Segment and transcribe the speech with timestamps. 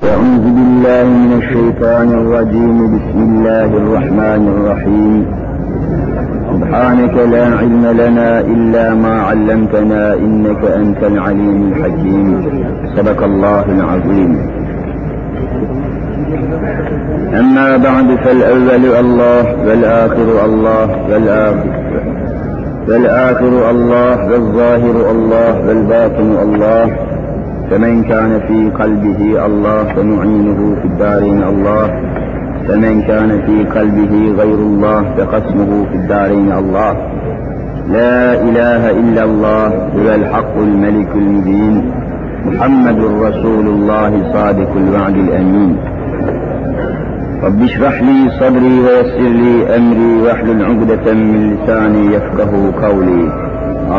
[0.00, 2.76] أعوذ بالله من الشيطان الرجيم.
[2.96, 5.14] بسم الله الرحمن الرحيم.
[6.52, 12.26] سبحانك لا علم لنا إلا ما علمتنا إنك أنت العليم الحكيم.
[12.96, 14.32] صدق الله العظيم.
[17.40, 21.66] أما بعد فالأول الله والآخر الله والآخر
[22.88, 26.86] والآخر الله والظاهر الله والباطن الله.
[27.72, 31.86] فمن كان في قلبه الله فمعينه في الدارين الله.
[32.68, 36.96] فمن كان في قلبه غير الله فقسمه في الدارين الله.
[37.88, 41.92] لا إله إلا الله هو الحق الملك المبين.
[42.46, 45.76] محمد رسول الله صادق الوعد الأمين.
[47.42, 52.52] رب اشرح لي صدري ويسر لي أمري واحلل عقدة من لساني يفقه
[52.86, 53.24] قولي.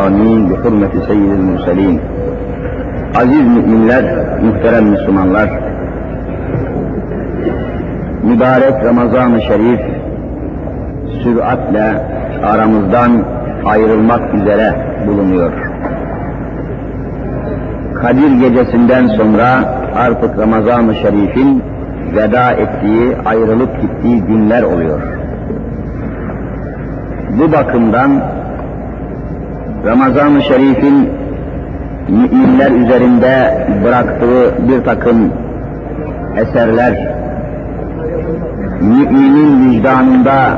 [0.06, 2.00] آمين بحرمة سيد المرسلين.
[3.14, 4.04] Aziz müminler,
[4.42, 5.50] muhterem Müslümanlar,
[8.22, 9.80] mübarek Ramazan-ı Şerif
[11.22, 12.02] süratle
[12.44, 13.24] aramızdan
[13.66, 14.74] ayrılmak üzere
[15.06, 15.52] bulunuyor.
[17.94, 21.62] Kadir gecesinden sonra artık Ramazan-ı Şerif'in
[22.16, 25.00] veda ettiği, ayrılıp gittiği günler oluyor.
[27.38, 28.10] Bu bakımdan
[29.86, 31.23] Ramazan-ı Şerif'in
[32.08, 35.32] müminler üzerinde bıraktığı bir takım
[36.36, 37.08] eserler,
[38.80, 40.56] müminin vicdanında,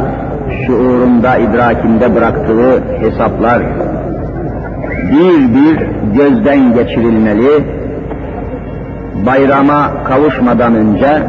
[0.66, 3.62] şuurunda, idrakinde bıraktığı hesaplar,
[5.12, 7.64] bir bir gözden geçirilmeli,
[9.26, 11.22] bayrama kavuşmadan önce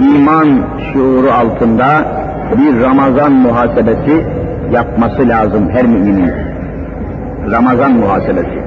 [0.00, 0.48] iman
[0.92, 1.86] şuuru altında
[2.58, 4.24] bir Ramazan muhasebesi
[4.72, 6.32] yapması lazım her müminin.
[7.50, 8.57] Ramazan muhasebesi.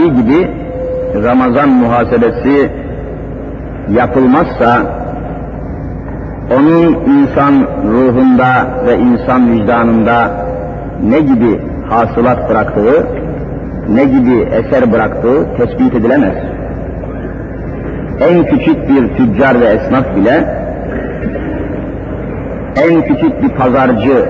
[0.00, 0.50] Bilindiği gibi
[1.24, 2.70] Ramazan muhasebesi
[3.90, 4.82] yapılmazsa
[6.50, 10.30] onun insan ruhunda ve insan vicdanında
[11.10, 11.60] ne gibi
[11.90, 13.06] hasılat bıraktığı,
[13.88, 16.34] ne gibi eser bıraktığı tespit edilemez.
[18.20, 20.44] En küçük bir tüccar ve esnaf bile,
[22.76, 24.24] en küçük bir pazarcı,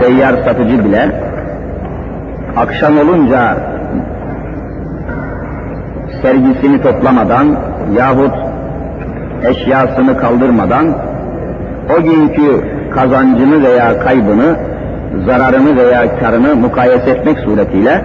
[0.00, 1.08] seyyar satıcı bile,
[2.56, 3.56] akşam olunca
[6.22, 7.46] sergisini toplamadan
[7.96, 8.34] yahut
[9.44, 10.86] eşyasını kaldırmadan
[11.98, 14.56] o günkü kazancını veya kaybını,
[15.26, 18.04] zararını veya karını mukayese etmek suretiyle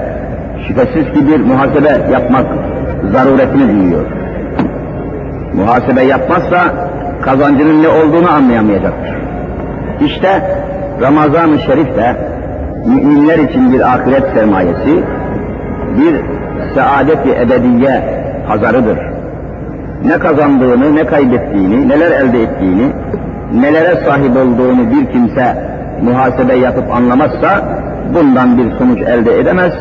[0.68, 2.46] şüphesiz ki bir muhasebe yapmak
[3.12, 4.06] zaruretini duyuyor.
[5.54, 6.74] Muhasebe yapmazsa
[7.22, 9.16] kazancının ne olduğunu anlayamayacaktır.
[10.06, 10.42] İşte
[11.02, 12.16] Ramazan-ı Şerif de
[12.86, 15.04] müminler için bir ahiret sermayesi,
[15.98, 16.39] bir
[16.76, 18.04] saadet-i ebediye
[18.48, 18.98] pazarıdır.
[20.06, 22.92] Ne kazandığını, ne kaybettiğini, neler elde ettiğini,
[23.54, 25.56] nelere sahip olduğunu bir kimse
[26.04, 27.64] muhasebe yapıp anlamazsa
[28.14, 29.74] bundan bir sonuç elde edemez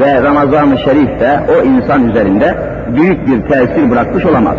[0.00, 2.54] ve Ramazan-ı Şerif de o insan üzerinde
[2.96, 4.56] büyük bir tesir bırakmış olamaz.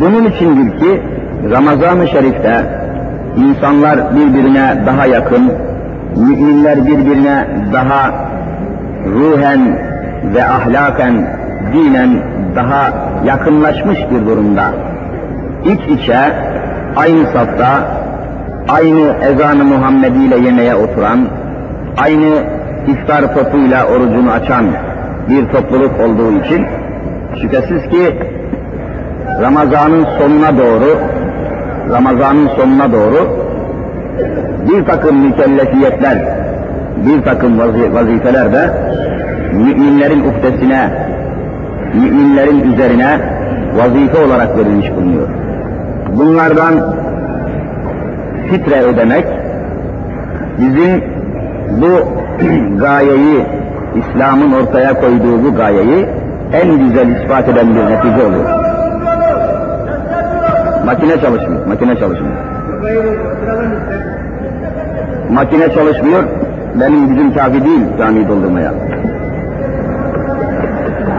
[0.00, 1.02] Bunun içindir ki
[1.50, 2.64] Ramazan-ı Şerif'te
[3.36, 5.52] insanlar birbirine daha yakın,
[6.16, 8.31] müminler birbirine daha
[9.06, 9.78] ruhen
[10.34, 11.14] ve ahlaken,
[11.72, 12.10] dinen
[12.56, 12.90] daha
[13.24, 14.64] yakınlaşmış bir durumda.
[15.64, 16.18] İç içe,
[16.96, 17.66] aynı safta,
[18.68, 21.18] aynı ezanı Muhammedi ile yemeğe oturan,
[21.98, 22.28] aynı
[22.88, 24.64] iftar topuyla orucunu açan
[25.28, 26.66] bir topluluk olduğu için
[27.40, 28.16] şüphesiz ki
[29.40, 30.98] Ramazan'ın sonuna doğru
[31.90, 33.28] Ramazan'ın sonuna doğru
[34.68, 36.18] bir takım mükellefiyetler,
[36.96, 37.58] bir takım
[37.94, 38.70] vazifeler de
[39.52, 40.90] müminlerin uhdesine,
[41.94, 43.20] müminlerin üzerine
[43.76, 45.28] vazife olarak verilmiş bulunuyor.
[46.12, 46.94] Bunlardan
[48.50, 49.24] fitre ödemek,
[50.58, 51.04] bizim
[51.70, 51.88] bu
[52.80, 53.46] gayeyi,
[53.96, 56.06] İslam'ın ortaya koyduğu bu gayeyi
[56.52, 58.62] en güzel ispat eden bir netice oluyor.
[60.86, 62.36] Makine çalışmıyor, makine çalışmıyor.
[65.30, 66.22] Makine çalışmıyor,
[66.80, 68.72] benim gücüm kafi değil camiyi doldurmaya.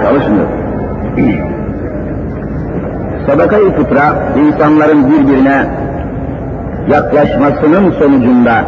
[0.04, 0.48] Çalışmıyor.
[3.28, 4.16] Sadaka-i fıtra,
[4.48, 5.66] insanların birbirine
[6.90, 8.66] yaklaşmasının sonucunda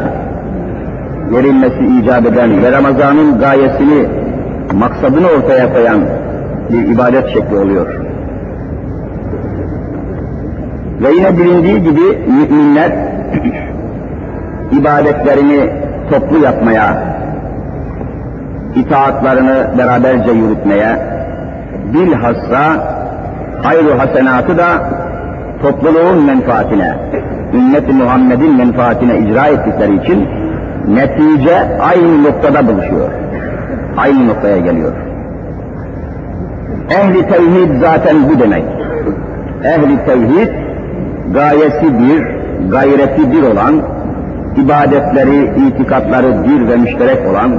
[1.31, 4.07] verilmesi icap eden ve Ramazan'ın gayesini,
[4.73, 6.01] maksadını ortaya koyan
[6.69, 7.87] bir ibadet şekli oluyor.
[11.03, 12.91] Ve yine bilindiği gibi müminler
[14.71, 15.69] ibadetlerini
[16.11, 17.03] toplu yapmaya,
[18.75, 20.99] itaatlarını beraberce yürütmeye,
[21.95, 22.61] bilhassa
[23.63, 24.89] hayru hasenatı da
[25.61, 26.95] topluluğun menfaatine,
[27.53, 30.27] ümmet-i Muhammed'in menfaatine icra ettikleri için
[30.87, 33.09] netice aynı noktada buluşuyor.
[33.97, 34.91] Aynı noktaya geliyor.
[36.89, 38.63] Ehli tevhid zaten bu demek.
[39.63, 40.49] Ehli tevhid
[41.33, 42.25] gayesi bir,
[42.71, 43.81] gayreti bir olan,
[44.57, 47.51] ibadetleri, itikatları bir ve müşterek olan,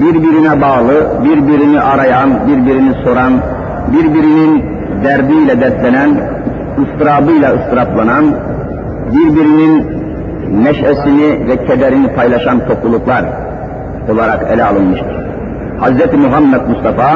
[0.00, 3.32] birbirine bağlı, birbirini arayan, birbirini soran,
[3.92, 4.64] birbirinin
[5.04, 6.10] derdiyle dertlenen,
[6.82, 8.24] ıstırabıyla ıstıraplanan,
[9.12, 9.86] birbirinin
[10.64, 13.24] neşesini ve kederini paylaşan topluluklar
[14.12, 15.16] olarak ele alınmıştır.
[15.80, 16.14] Hz.
[16.18, 17.10] Muhammed Mustafa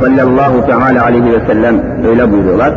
[0.00, 1.76] sallallahu teala aleyhi ve sellem
[2.08, 2.72] öyle buyuruyorlar.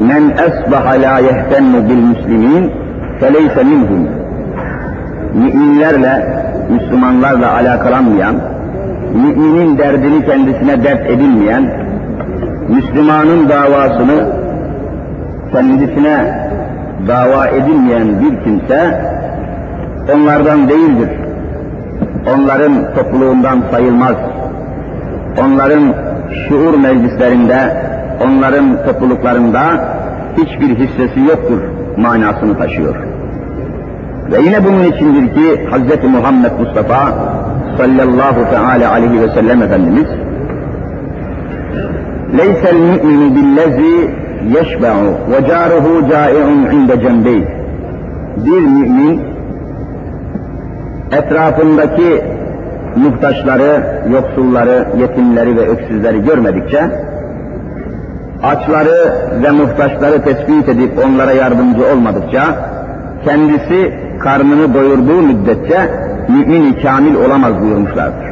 [0.00, 2.72] Men esbaha la yehtennu bil muslimin
[3.20, 4.08] feleyse minhum.
[5.34, 6.26] Müminlerle,
[6.70, 8.34] Müslümanlarla alakalanmayan,
[9.14, 11.70] müminin derdini kendisine dert edilmeyen,
[12.68, 14.26] Müslümanın davasını
[15.52, 16.40] kendisine
[17.08, 19.00] dava edilmeyen bir kimse
[20.14, 21.10] onlardan değildir.
[22.34, 24.16] Onların topluluğundan sayılmaz.
[25.44, 25.94] Onların
[26.48, 27.76] şuur meclislerinde,
[28.26, 29.60] onların topluluklarında
[30.36, 31.60] hiçbir hissesi yoktur
[31.96, 33.09] manasını taşıyor.
[34.31, 36.03] Ve yine bunun içindir ki Hz.
[36.03, 37.13] Muhammed Mustafa
[37.77, 40.05] sallallahu teala aleyhi ve sellem Efendimiz
[42.37, 43.95] لَيْسَ الْمُؤْمِنُ بِالَّذ۪ي
[44.57, 44.95] يَشْبَعُ
[45.31, 47.45] وَجَارُهُ جَائِعٌ عِنْدَ جَنْبَيْهِ
[48.37, 49.21] Bir mümin
[51.11, 52.21] etrafındaki
[52.95, 56.81] muhtaçları, yoksulları, yetimleri ve öksüzleri görmedikçe
[58.43, 59.13] açları
[59.43, 62.41] ve muhtaçları tespit edip onlara yardımcı olmadıkça
[63.25, 65.78] kendisi karnını doyurduğu müddetçe
[66.28, 68.26] mümin-i kamil olamaz buyurmuşlardır.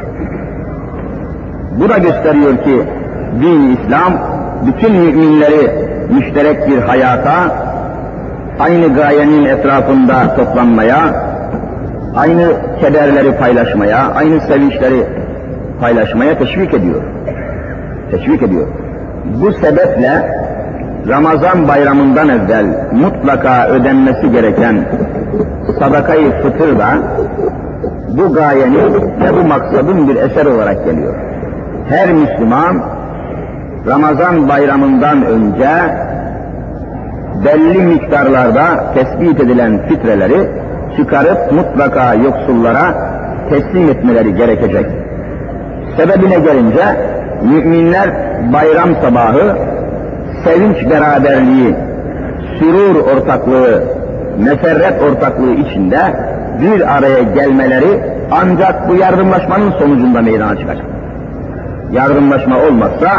[1.79, 2.83] Bu da gösteriyor ki
[3.41, 4.13] din İslam
[4.67, 5.71] bütün müminleri
[6.09, 7.55] müşterek bir hayata,
[8.59, 10.97] aynı gayenin etrafında toplanmaya,
[12.15, 12.45] aynı
[12.81, 15.05] kederleri paylaşmaya, aynı sevinçleri
[15.81, 17.01] paylaşmaya teşvik ediyor.
[18.11, 18.67] Teşvik ediyor.
[19.25, 20.39] Bu sebeple
[21.07, 24.85] Ramazan bayramından evvel mutlaka ödenmesi gereken
[25.79, 26.89] sadakayı fıtır da
[28.09, 31.15] bu gayenin ve bu maksadın bir eser olarak geliyor.
[31.89, 32.81] Her Müslüman
[33.87, 35.69] Ramazan bayramından önce
[37.45, 40.49] belli miktarlarda tespit edilen fitreleri
[40.97, 42.93] çıkarıp mutlaka yoksullara
[43.49, 44.85] teslim etmeleri gerekecek.
[45.97, 46.83] Sebebine gelince
[47.43, 48.09] müminler
[48.53, 49.68] bayram sabahı
[50.43, 51.75] sevinç beraberliği,
[52.59, 53.83] sürur ortaklığı,
[54.39, 55.99] meferret ortaklığı içinde
[56.61, 58.01] bir araya gelmeleri
[58.31, 60.85] ancak bu yardımlaşmanın sonucunda meydana çıkacak.
[61.91, 63.09] Yardımlaşma olmazsa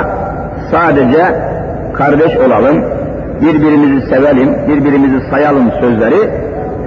[0.71, 1.25] sadece
[1.95, 2.85] kardeş olalım,
[3.41, 6.31] birbirimizi sevelim, birbirimizi sayalım sözleri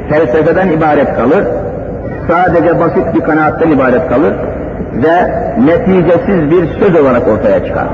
[0.09, 1.45] felsefeden ibaret kalır,
[2.27, 4.33] sadece basit bir kanaatten ibaret kalır
[4.93, 5.31] ve
[5.65, 7.87] neticesiz bir söz olarak ortaya çıkar.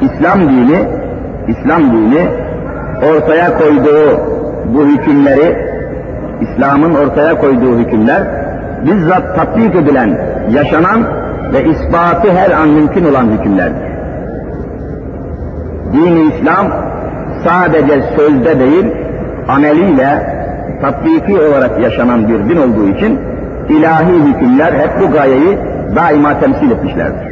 [0.00, 0.78] İslam dini,
[1.48, 2.28] İslam dini
[3.02, 4.20] ortaya koyduğu
[4.74, 5.56] bu hükümleri,
[6.40, 8.22] İslam'ın ortaya koyduğu hükümler
[8.86, 10.18] bizzat tatbik edilen,
[10.50, 11.04] yaşanan
[11.52, 13.86] ve ispatı her an mümkün olan hükümlerdir.
[15.92, 16.66] Dini İslam
[17.44, 18.86] sadece sözde değil,
[19.48, 20.36] ameliyle
[20.80, 23.18] tatbiki olarak yaşanan bir din olduğu için
[23.68, 25.58] ilahi hükümler hep bu gayeyi
[25.96, 27.25] daima temsil etmişlerdir.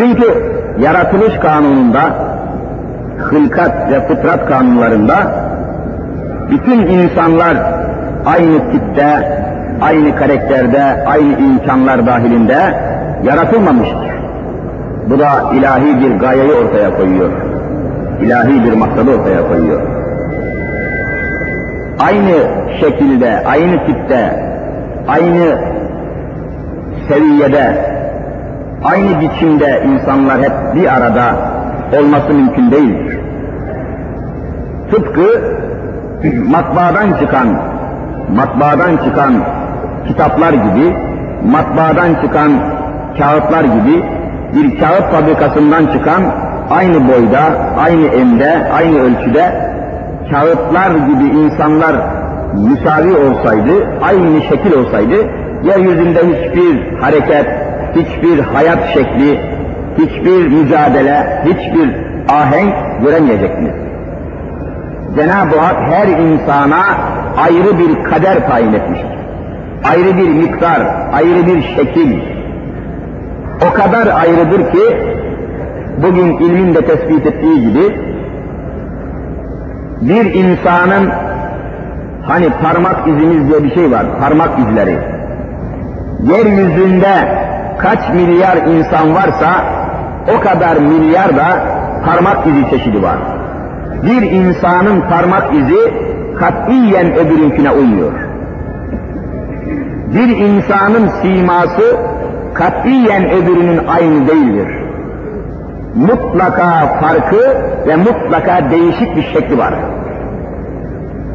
[0.00, 0.34] Çünkü
[0.78, 2.00] yaratılış kanununda,
[3.18, 5.14] hılkat ve fıtrat kanunlarında
[6.50, 7.56] bütün insanlar
[8.26, 9.38] aynı tipte,
[9.82, 12.74] aynı karakterde, aynı imkanlar dahilinde
[13.24, 14.10] yaratılmamıştır.
[15.10, 17.30] Bu da ilahi bir gayeyi ortaya koyuyor.
[18.22, 19.80] İlahi bir maksadı ortaya koyuyor.
[21.98, 22.34] Aynı
[22.80, 24.50] şekilde, aynı tipte,
[25.08, 25.58] aynı
[27.08, 27.99] seviyede,
[28.84, 31.34] aynı biçimde insanlar hep bir arada
[31.98, 33.18] olması mümkün değildir.
[34.90, 35.42] Tıpkı
[36.48, 37.48] matbaadan çıkan,
[38.36, 39.34] matbaadan çıkan
[40.08, 40.96] kitaplar gibi,
[41.44, 42.52] matbaadan çıkan
[43.18, 44.02] kağıtlar gibi
[44.54, 46.22] bir kağıt fabrikasından çıkan
[46.70, 47.40] aynı boyda,
[47.78, 49.70] aynı emde, aynı ölçüde
[50.30, 51.96] kağıtlar gibi insanlar
[52.54, 53.72] müsavi olsaydı,
[54.02, 55.14] aynı şekil olsaydı,
[55.64, 57.46] yeryüzünde hiçbir hareket,
[57.96, 59.40] hiçbir hayat şekli,
[59.98, 61.90] hiçbir mücadele, hiçbir
[62.28, 63.74] ahenk göremeyeceksiniz.
[65.16, 66.82] Cenab-ı Hak her insana
[67.36, 69.10] ayrı bir kader tayin etmiştir.
[69.90, 70.82] ayrı bir miktar,
[71.12, 72.18] ayrı bir şekil,
[73.70, 75.00] o kadar ayrıdır ki,
[76.02, 77.96] bugün ilmin de tespit ettiği gibi,
[80.00, 81.10] bir insanın
[82.22, 84.98] hani parmak izimiz diye bir şey var, parmak izleri.
[86.22, 87.39] Yeryüzünde
[87.82, 89.64] kaç milyar insan varsa
[90.36, 91.46] o kadar milyar da
[92.06, 93.16] parmak izi çeşidi var.
[94.02, 95.94] Bir insanın parmak izi
[96.38, 98.12] katiyen öbürünküne uymuyor.
[100.14, 101.96] Bir insanın siması
[102.54, 104.68] katiyen öbürünün aynı değildir.
[105.94, 107.56] Mutlaka farkı
[107.86, 109.74] ve mutlaka değişik bir şekli var.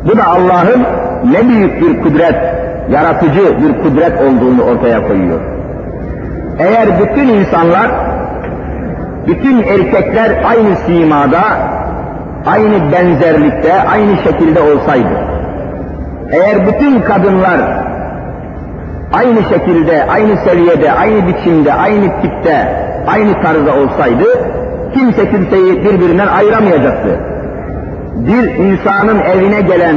[0.05, 0.83] Bu da Allah'ın
[1.31, 2.35] ne büyük bir kudret,
[2.89, 5.54] yaratıcı bir kudret olduğunu ortaya koyuyor.
[6.59, 7.91] Eğer bütün insanlar,
[9.27, 11.41] bütün erkekler aynı simada,
[12.45, 15.17] aynı benzerlikte, aynı şekilde olsaydı,
[16.31, 17.61] eğer bütün kadınlar
[19.13, 22.67] aynı şekilde, aynı seviyede, aynı biçimde, aynı tipte,
[23.07, 24.25] aynı tarzda olsaydı,
[24.93, 27.19] kimse kimseyi birbirinden ayıramayacaktı.
[28.15, 29.95] Bir insanın evine gelen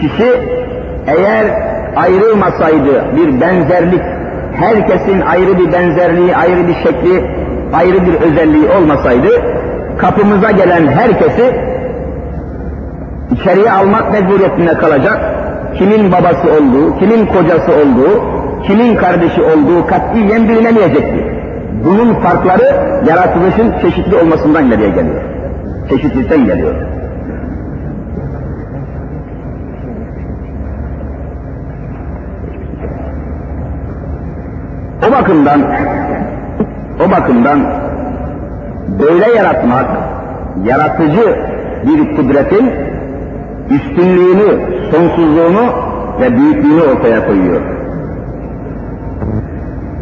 [0.00, 0.28] kişi
[1.06, 1.44] eğer
[1.96, 4.02] ayrılmasaydı bir benzerlik,
[4.56, 7.24] herkesin ayrı bir benzerliği, ayrı bir şekli,
[7.72, 9.28] ayrı bir özelliği olmasaydı,
[9.98, 11.54] kapımıza gelen herkesi
[13.30, 15.20] içeriye almak mecburiyetinde kalacak,
[15.78, 18.22] kimin babası olduğu, kimin kocası olduğu,
[18.62, 21.32] kimin kardeşi olduğu katiyen bilinemeyecekti.
[21.84, 22.74] Bunun farkları
[23.08, 25.22] yaratılışın çeşitli olmasından nereye geliyor.
[25.90, 26.74] Çeşitlilikten geliyor.
[35.08, 35.60] O bakımdan
[37.06, 37.60] o bakımdan
[39.00, 39.86] böyle yaratmak,
[40.64, 41.36] yaratıcı
[41.86, 42.70] bir kudretin
[43.70, 45.72] üstünlüğünü, sonsuzluğunu
[46.20, 47.60] ve büyüklüğünü ortaya koyuyor.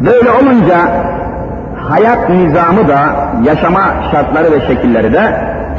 [0.05, 0.77] Böyle olunca
[1.75, 2.99] hayat nizamı da,
[3.43, 3.81] yaşama
[4.11, 5.35] şartları ve şekilleri de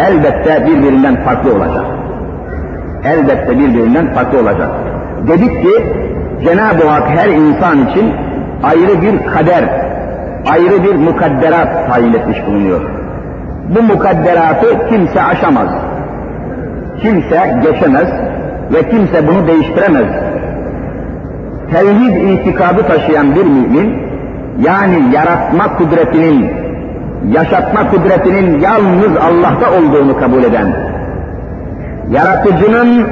[0.09, 1.85] elbette birbirinden farklı olacak.
[3.05, 4.69] Elbette birbirinden farklı olacak.
[5.29, 5.87] Dedik ki
[6.45, 8.14] Cenab-ı Hak her insan için
[8.62, 9.64] ayrı bir kader,
[10.52, 12.81] ayrı bir mukadderat tayin etmiş bulunuyor.
[13.69, 15.69] Bu mukadderatı kimse aşamaz.
[17.00, 18.09] Kimse geçemez
[18.73, 20.07] ve kimse bunu değiştiremez.
[21.73, 24.02] Tevhid itikadı taşıyan bir mümin,
[24.61, 26.50] yani yaratma kudretinin,
[27.33, 30.66] yaşatma kudretinin yalnız Allah'ta olduğunu kabul eden,
[32.11, 33.07] yaratıcının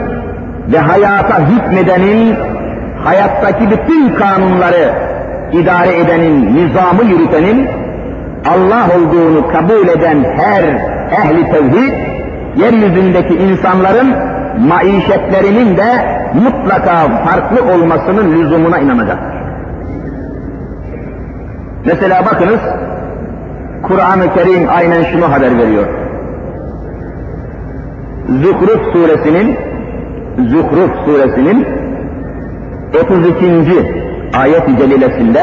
[0.73, 2.37] ve hayata hükmedenin
[3.05, 5.10] hayattaki bütün kanunları
[5.53, 7.69] idare edenin, nizamı yürütenin
[8.49, 10.63] Allah olduğunu kabul eden her
[11.13, 11.93] ehli tevhid,
[12.57, 14.15] yeryüzündeki insanların
[14.69, 19.41] maişetlerinin de mutlaka farklı olmasının lüzumuna inanacaktır.
[21.85, 22.61] Mesela bakınız,
[23.83, 25.87] Kur'an-ı Kerim aynen şunu haber veriyor.
[28.29, 29.57] Zuhruf suresinin
[30.49, 31.67] Zuhruf suresinin
[33.05, 33.47] 32
[34.35, 35.43] ayet-i celilesinde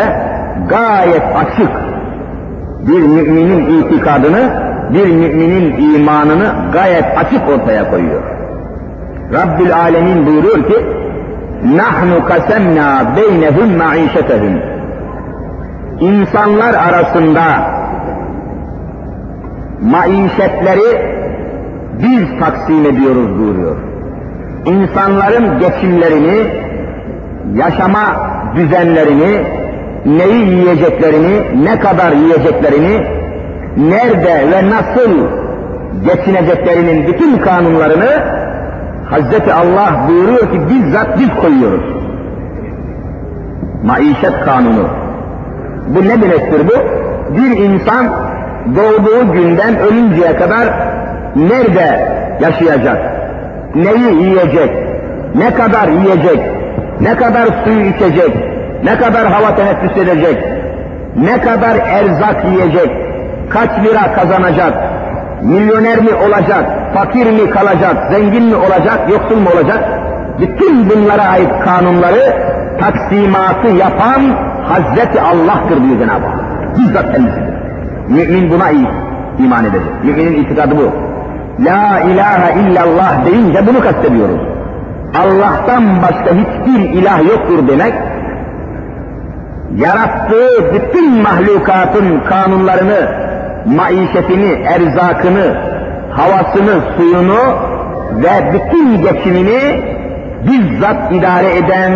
[0.69, 1.69] gayet açık
[2.87, 4.49] bir müminin itikadını,
[4.93, 8.21] bir müminin imanını gayet açık ortaya koyuyor.
[9.33, 10.85] Rabbül Alemin buyuruyor ki,
[11.63, 14.59] nahnu kasemna beynehum maişetehum.
[15.99, 17.43] İnsanlar arasında
[19.81, 21.17] maişetleri
[22.03, 23.75] biz taksim ediyoruz buyuruyor.
[24.65, 26.47] İnsanların geçimlerini,
[27.55, 29.43] yaşama düzenlerini,
[30.05, 33.01] neyi yiyeceklerini, ne kadar yiyeceklerini,
[33.77, 35.11] nerede ve nasıl
[36.05, 38.37] geçineceklerinin bütün kanunlarını
[39.09, 41.83] Hazreti Allah buyuruyor ki bizzat biz koyuyoruz.
[43.83, 44.87] Maişet kanunu.
[45.87, 46.73] Bu ne demektir bu?
[47.37, 48.07] Bir insan
[48.75, 50.67] doğduğu günden ölünceye kadar
[51.35, 52.09] nerede
[52.41, 52.97] yaşayacak?
[53.75, 54.71] Neyi yiyecek?
[55.35, 56.56] Ne kadar yiyecek?
[57.01, 58.31] Ne kadar suyu içecek,
[58.83, 60.43] ne kadar hava teneffüs edecek,
[61.15, 62.89] ne kadar erzak yiyecek,
[63.49, 64.73] kaç lira kazanacak,
[65.41, 69.83] milyoner mi olacak, fakir mi kalacak, zengin mi olacak, yoksul mu olacak?
[70.39, 72.33] Bütün bunlara ait kanunları
[72.79, 74.21] taksimatı yapan
[74.67, 76.77] Hazreti Allah'tır diyor Cenab-ı Hak.
[76.77, 77.53] Bizzat kendisidir.
[78.09, 78.87] Mümin buna iyi
[79.39, 80.03] iman edecek.
[80.03, 80.91] Müminin itikadı bu.
[81.63, 84.56] La ilahe illallah deyince bunu kastediyoruz.
[85.15, 87.93] Allah'tan başka hiçbir ilah yoktur demek,
[89.75, 93.09] yarattığı bütün mahlukatın kanunlarını,
[93.65, 95.57] maişetini, erzakını,
[96.11, 97.39] havasını, suyunu
[98.11, 99.83] ve bütün geçimini
[100.43, 101.91] bizzat idare eden,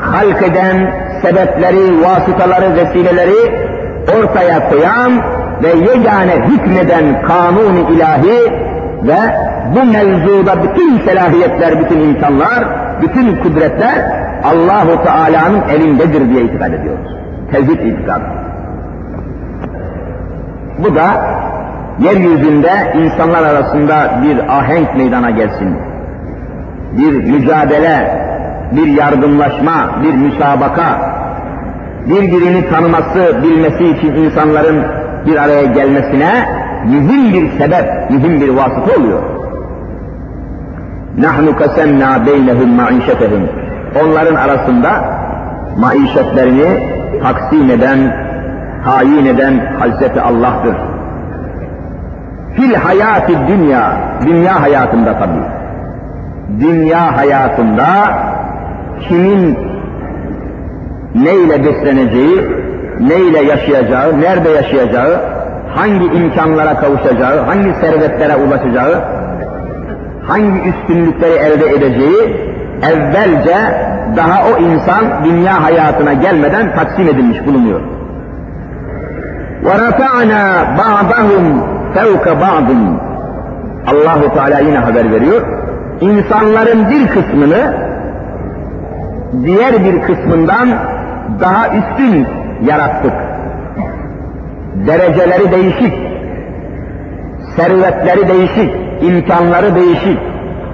[0.00, 3.70] halk eden sebepleri, vasıtaları, vesileleri
[4.18, 5.12] ortaya koyan
[5.62, 8.52] ve yegane hükmeden kanun ilahi
[9.02, 9.18] ve
[9.74, 12.64] bu mevzuda bütün selahiyetler, bütün imkanlar,
[13.02, 13.98] bütün kudretler
[14.44, 17.16] Allahu Teala'nın elindedir diye itikad ediyoruz.
[17.52, 18.24] Tevhid itikadı.
[20.78, 21.06] Bu da
[21.98, 25.76] yeryüzünde insanlar arasında bir ahenk meydana gelsin.
[26.98, 28.20] Bir mücadele,
[28.72, 31.14] bir yardımlaşma, bir müsabaka,
[32.06, 34.82] birbirini tanıması, bilmesi için insanların
[35.26, 36.48] bir araya gelmesine
[36.84, 39.39] mühim bir sebep, mühim bir vasıta oluyor
[41.20, 43.48] nahnu kasemna beynehum maişetehum.
[44.04, 44.90] Onların arasında
[45.78, 46.82] maişetlerini
[47.22, 47.98] taksim eden,
[48.84, 50.76] tayin eden Hazreti Allah'tır.
[52.56, 53.92] Fil hayati dünya,
[54.26, 55.44] dünya hayatında tabii.
[56.60, 57.86] Dünya hayatında
[59.08, 59.58] kimin
[61.14, 62.50] neyle besleneceği,
[63.00, 65.20] neyle yaşayacağı, nerede yaşayacağı,
[65.74, 69.19] hangi imkanlara kavuşacağı, hangi servetlere ulaşacağı,
[70.27, 72.45] hangi üstünlükleri elde edeceği
[72.81, 73.57] evvelce
[74.15, 77.81] daha o insan dünya hayatına gelmeden taksim edilmiş bulunuyor.
[79.65, 80.43] وَرَفَعْنَا
[80.77, 81.45] بَعْضَهُمْ
[81.95, 82.69] فَوْكَ بَعْضٍ
[83.87, 85.41] Allahu Teala yine haber veriyor.
[86.01, 87.73] İnsanların bir kısmını
[89.43, 90.69] diğer bir kısmından
[91.39, 92.27] daha üstün
[92.65, 93.13] yarattık.
[94.87, 95.93] Dereceleri değişik,
[97.55, 100.18] servetleri değişik, imkanları değişik,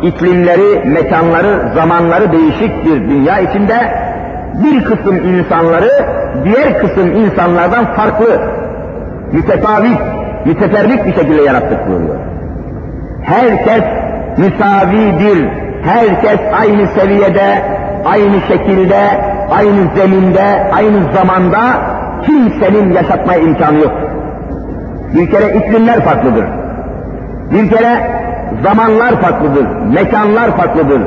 [0.02, 3.75] iklimleri, mekanları, zamanları değişik bir dünya içinde
[4.64, 5.90] bir kısım insanları
[6.45, 8.40] diğer kısım insanlardan farklı,
[9.33, 9.99] mütefavit,
[10.45, 12.16] müteferrik bir şekilde yarattık buyuruyor.
[13.23, 13.83] Herkes
[14.38, 15.49] müsavidir,
[15.85, 17.62] herkes aynı seviyede,
[18.04, 19.00] aynı şekilde,
[19.50, 21.59] aynı zeminde, aynı zamanda
[22.26, 23.92] kimsenin yaşatmaya imkanı yok.
[25.15, 26.45] Bir kere iklimler farklıdır.
[27.52, 28.16] Bir kere
[28.63, 31.02] zamanlar farklıdır, mekanlar farklıdır.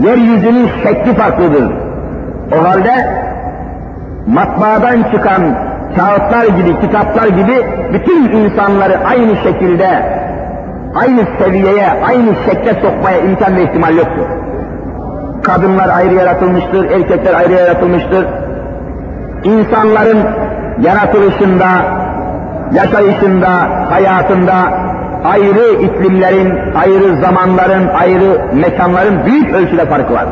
[0.00, 1.70] Yeryüzünün şekli farklıdır.
[2.52, 3.08] O halde
[4.26, 5.42] matbaadan çıkan
[5.96, 9.88] kağıtlar gibi, kitaplar gibi bütün insanları aynı şekilde,
[10.94, 14.26] aynı seviyeye, aynı şekle sokmaya imkan ve ihtimal yoktur.
[15.42, 18.26] Kadınlar ayrı yaratılmıştır, erkekler ayrı yaratılmıştır.
[19.44, 20.18] İnsanların
[20.80, 21.68] yaratılışında,
[22.72, 23.48] yaşayışında,
[23.90, 24.54] hayatında
[25.24, 30.26] ayrı iklimlerin, ayrı zamanların, ayrı mekanların büyük ölçüde farkı var.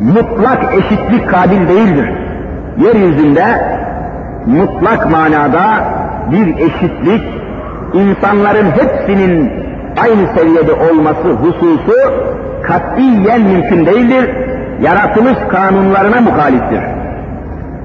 [0.00, 2.10] Mutlak eşitlik kabil değildir.
[2.78, 3.44] Yeryüzünde
[4.46, 5.64] mutlak manada
[6.32, 7.22] bir eşitlik,
[7.94, 9.52] insanların hepsinin
[10.02, 11.92] aynı seviyede olması hususu
[12.62, 14.30] katiyen mümkün değildir.
[14.82, 16.80] Yaratılış kanunlarına muhaliftir.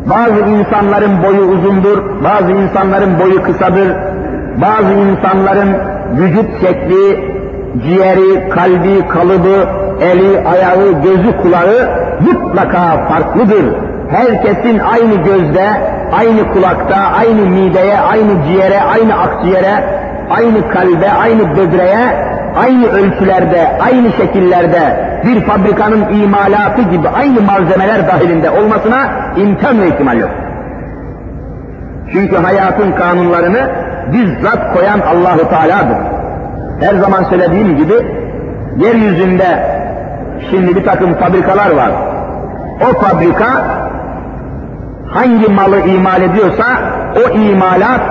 [0.06, 3.88] Bazı insanların boyu uzundur, bazı insanların boyu kısadır,
[4.62, 5.76] bazı insanların
[6.18, 7.32] vücut şekli,
[7.86, 9.68] ciğeri, kalbi, kalıbı,
[10.02, 11.90] eli, ayağı, gözü, kulağı
[12.22, 13.66] mutlaka farklıdır.
[14.12, 15.66] Herkesin aynı gözde,
[16.20, 19.84] aynı kulakta, aynı mideye, aynı ciğere, aynı akciğere,
[20.30, 28.50] aynı kalbe, aynı böbreğe, aynı ölçülerde, aynı şekillerde bir fabrikanın imalatı gibi aynı malzemeler dahilinde
[28.50, 28.98] olmasına
[29.38, 30.30] imkan ve ihtimal yok.
[32.14, 33.70] Çünkü hayatın kanunlarını
[34.14, 35.98] bizzat koyan Allahu Teala'dır.
[36.80, 37.94] Her zaman söylediğim gibi
[38.78, 39.80] yeryüzünde
[40.52, 41.92] şimdi bir takım fabrikalar var.
[42.82, 43.48] O fabrika
[45.08, 46.64] hangi malı imal ediyorsa
[47.16, 48.02] o imalat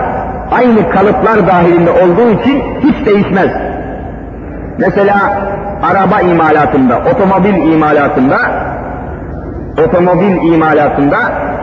[0.53, 3.51] aynı kalıplar dahilinde olduğu için hiç değişmez.
[4.79, 5.17] Mesela
[5.83, 8.39] araba imalatında, otomobil imalatında
[9.87, 11.17] otomobil imalatında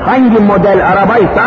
[0.06, 1.44] hangi model arabaysa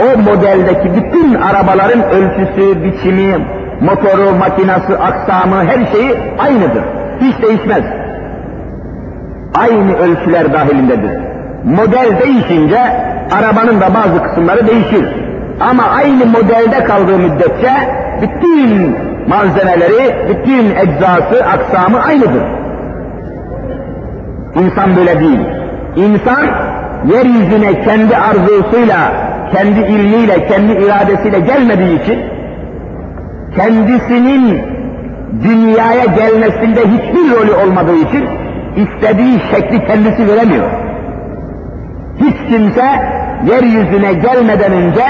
[0.00, 3.34] o modeldeki bütün arabaların ölçüsü, biçimi,
[3.80, 6.82] motoru, makinası, aksamı her şeyi aynıdır.
[7.20, 7.84] Hiç değişmez.
[9.54, 11.10] Aynı ölçüler dahilindedir.
[11.64, 12.80] Model değişince
[13.38, 15.06] arabanın da bazı kısımları değişir.
[15.60, 17.70] Ama aynı modelde kaldığı müddetçe
[18.22, 18.96] bütün
[19.28, 22.42] malzemeleri, bütün eczası, aksamı aynıdır.
[24.54, 25.40] İnsan böyle değil.
[25.96, 26.46] İnsan
[27.12, 29.12] yeryüzüne kendi arzusuyla,
[29.52, 32.20] kendi ilmiyle, kendi iradesiyle gelmediği için
[33.56, 34.62] kendisinin
[35.42, 38.28] dünyaya gelmesinde hiçbir rolü olmadığı için
[38.76, 40.70] istediği şekli kendisi veremiyor.
[42.18, 42.84] Hiç kimse
[43.46, 45.04] yeryüzüne gelmeden önce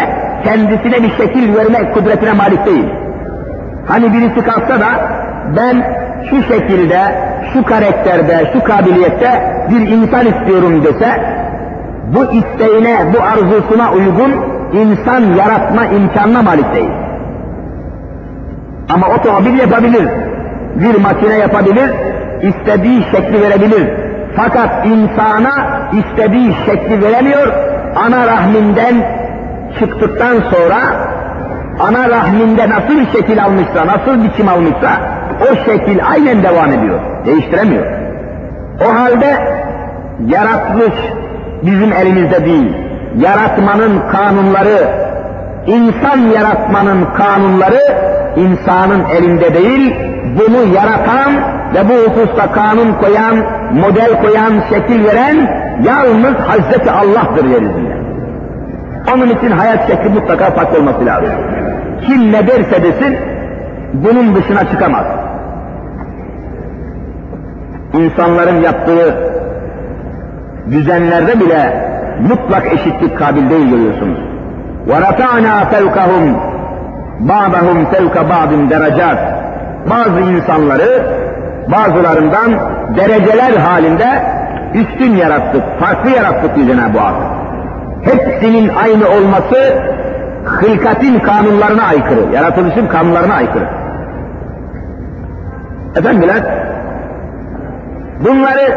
[0.45, 2.87] kendisine bir şekil verme kudretine malik değil.
[3.89, 4.87] Hani birisi kalksa da
[5.57, 5.83] ben
[6.31, 6.99] şu şekilde,
[7.53, 11.21] şu karakterde, şu kabiliyette bir insan istiyorum dese,
[12.15, 14.33] bu isteğine, bu arzusuna uygun
[14.73, 16.91] insan yaratma imkanına malik değil.
[18.95, 20.09] Ama otomobil yapabilir,
[20.75, 21.91] bir makine yapabilir,
[22.43, 23.91] istediği şekli verebilir.
[24.37, 25.53] Fakat insana
[25.93, 27.47] istediği şekli veremiyor,
[27.97, 28.95] ana rahminden
[29.79, 30.79] çıktıktan sonra
[31.81, 34.91] ana rahminde nasıl bir şekil almışsa, nasıl biçim almışsa
[35.43, 37.01] o şekil aynen devam ediyor.
[37.27, 37.87] Değiştiremiyor.
[38.87, 39.61] O halde
[40.27, 40.95] yaratmış
[41.63, 42.75] bizim elimizde değil.
[43.19, 44.89] Yaratmanın kanunları,
[45.67, 47.81] insan yaratmanın kanunları
[48.37, 49.95] insanın elinde değil,
[50.39, 51.33] bunu yaratan
[51.75, 53.37] ve bu hususta kanun koyan,
[53.73, 55.37] model koyan, şekil veren
[55.85, 58.01] yalnız Hazreti Allah'tır yeryüzünde.
[59.15, 61.31] Onun için hayat şekli mutlaka farklı olması lazım.
[62.07, 63.17] Kim ne derse desin,
[63.93, 65.05] bunun dışına çıkamaz.
[67.93, 69.30] İnsanların yaptığı
[70.72, 71.88] düzenlerde bile
[72.30, 74.20] mutlak eşitlik kabil değil görüyorsunuz.
[74.88, 76.36] وَرَفَعْنَا فَوْكَهُمْ
[77.22, 79.20] بَعْضَهُمْ فَوْكَ بَعْضٍ derecat.
[79.90, 81.04] Bazı insanları
[81.68, 82.52] bazılarından
[82.98, 84.08] dereceler halinde
[84.74, 87.16] üstün yarattık, farklı yarattık diyor Cenab-ı Hak.
[88.02, 89.74] Hepsinin aynı olması
[90.46, 93.66] hılkatin kanunlarına aykırı, yaratılışın kanunlarına aykırı.
[95.96, 96.44] Efendiler,
[98.20, 98.76] bunları,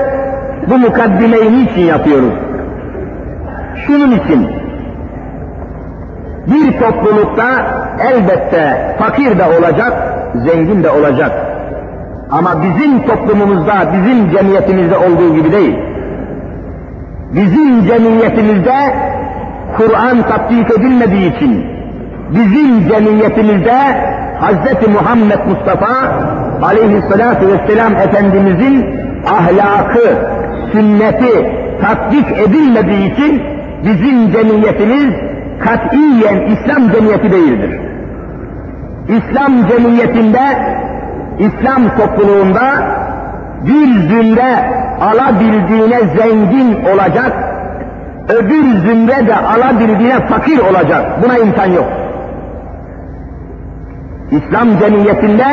[0.70, 2.34] bu mukaddimeyi niçin yapıyoruz?
[3.88, 4.50] Şunun için,
[6.48, 7.46] bir toplulukta
[8.00, 9.94] elbette fakir de olacak,
[10.36, 11.32] zengin de olacak.
[12.32, 15.76] Ama bizim toplumumuzda, bizim cemiyetimizde olduğu gibi değil.
[17.34, 18.74] Bizim cemiyetimizde
[19.78, 21.66] Kur'an tatbik edilmediği için
[22.30, 23.78] bizim cemiyetimizde
[24.42, 24.88] Hz.
[24.88, 25.94] Muhammed Mustafa
[26.64, 28.86] aleyhissalatu vesselam Efendimizin
[29.28, 30.18] ahlakı,
[30.74, 33.42] sünneti tatbik edilmediği için
[33.86, 35.14] bizim cemiyetimiz
[35.60, 37.80] katiyen İslam cemiyeti değildir.
[39.08, 40.40] İslam cemiyetinde,
[41.40, 42.62] İslam topluluğunda
[43.66, 47.34] bir zümre alabildiğine zengin olacak,
[48.30, 51.24] öbür zümre de alabildiğine fakir olacak.
[51.24, 51.88] Buna imkan yok.
[54.32, 55.46] İslam cemiyetinde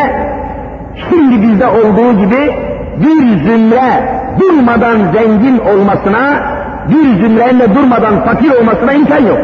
[1.09, 2.55] şimdi bizde olduğu gibi
[2.97, 6.43] bir zümre durmadan zengin olmasına,
[6.89, 9.39] bir zümrenin de durmadan fakir olmasına imkan yok.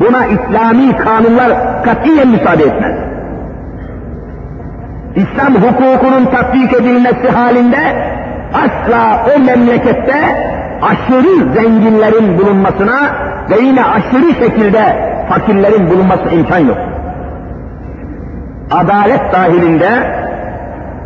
[0.00, 2.94] Buna İslami kanunlar katiyen müsaade etmez.
[5.16, 7.78] İslam hukukunun tatbik edilmesi halinde
[8.54, 10.14] asla o memlekette
[10.82, 12.98] aşırı zenginlerin bulunmasına
[13.50, 16.78] ve yine aşırı şekilde fakirlerin bulunması imkan yok.
[18.70, 20.17] Adalet dahilinde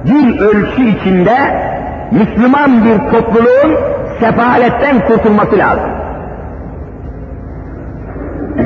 [0.05, 1.37] bir ölçü içinde
[2.11, 3.77] Müslüman bir topluluğun
[4.21, 5.91] sefaletten kurtulması lazım.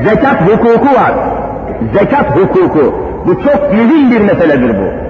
[0.04, 1.12] Zekat hukuku var.
[1.98, 2.94] Zekat hukuku.
[3.26, 5.06] Bu çok mühim bir meseledir bu.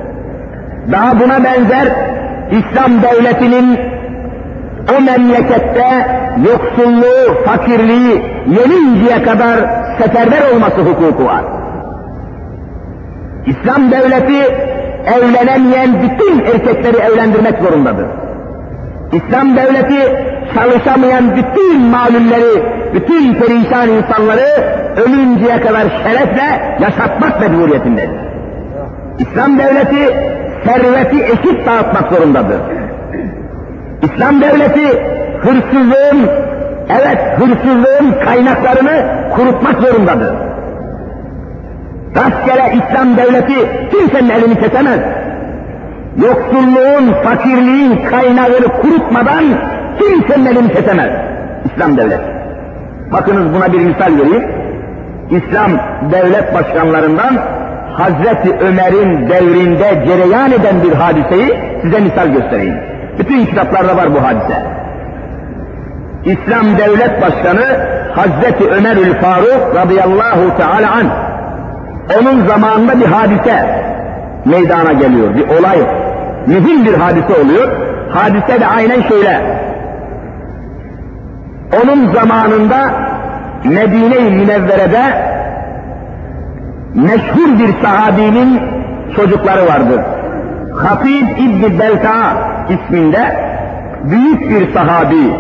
[0.93, 1.89] Daha buna benzer
[2.51, 3.79] İslam devletinin
[4.99, 6.07] o memlekette
[6.51, 9.59] yoksulluğu, fakirliği yeninceye kadar
[9.99, 11.45] seferber olması hukuku var.
[13.47, 14.55] İslam devleti
[15.07, 18.07] evlenemeyen bütün erkekleri evlendirmek zorundadır.
[19.13, 22.63] İslam devleti çalışamayan bütün malulleri,
[22.95, 24.47] bütün perişan insanları
[24.97, 28.21] ölünceye kadar şerefle yaşatmak mecburiyetindedir.
[29.19, 30.15] İslam devleti
[30.65, 32.61] serveti eşit dağıtmak zorundadır.
[34.03, 35.03] İslam devleti
[35.41, 36.31] hırsızlığın,
[36.89, 40.35] evet hırsızlığın kaynaklarını kurutmak zorundadır.
[42.17, 43.55] Rastgele İslam devleti
[43.91, 45.01] kimsenin elini kesemez.
[46.23, 49.45] Yoksulluğun, fakirliğin kaynağını kurutmadan
[49.99, 51.11] kimsenin elini kesemez.
[51.65, 52.25] İslam devleti.
[53.13, 54.45] Bakınız buna bir misal vereyim.
[55.31, 55.71] İslam
[56.13, 57.39] devlet başkanlarından
[57.93, 62.77] Hazreti Ömer'in devrinde cereyan eden bir hadiseyi size misal göstereyim.
[63.19, 64.63] Bütün kitaplarda var bu hadise.
[66.25, 67.65] İslam devlet başkanı
[68.15, 71.26] Hazreti Ömerül Faruk radıyallahu teala an.
[72.15, 73.85] Onun zamanında bir hadise
[74.45, 75.79] meydana geliyor, bir olay.
[76.47, 77.69] Mühim bir hadise oluyor.
[78.11, 79.41] Hadise de aynen şöyle.
[81.83, 82.91] Onun zamanında
[83.65, 85.03] Medine-i Münevvere'de
[86.95, 88.61] meşhur bir sahabinin
[89.17, 90.01] çocukları vardır.
[90.77, 92.15] Hatib İbni Belta
[92.69, 93.37] isminde
[94.05, 95.31] büyük bir sahabi,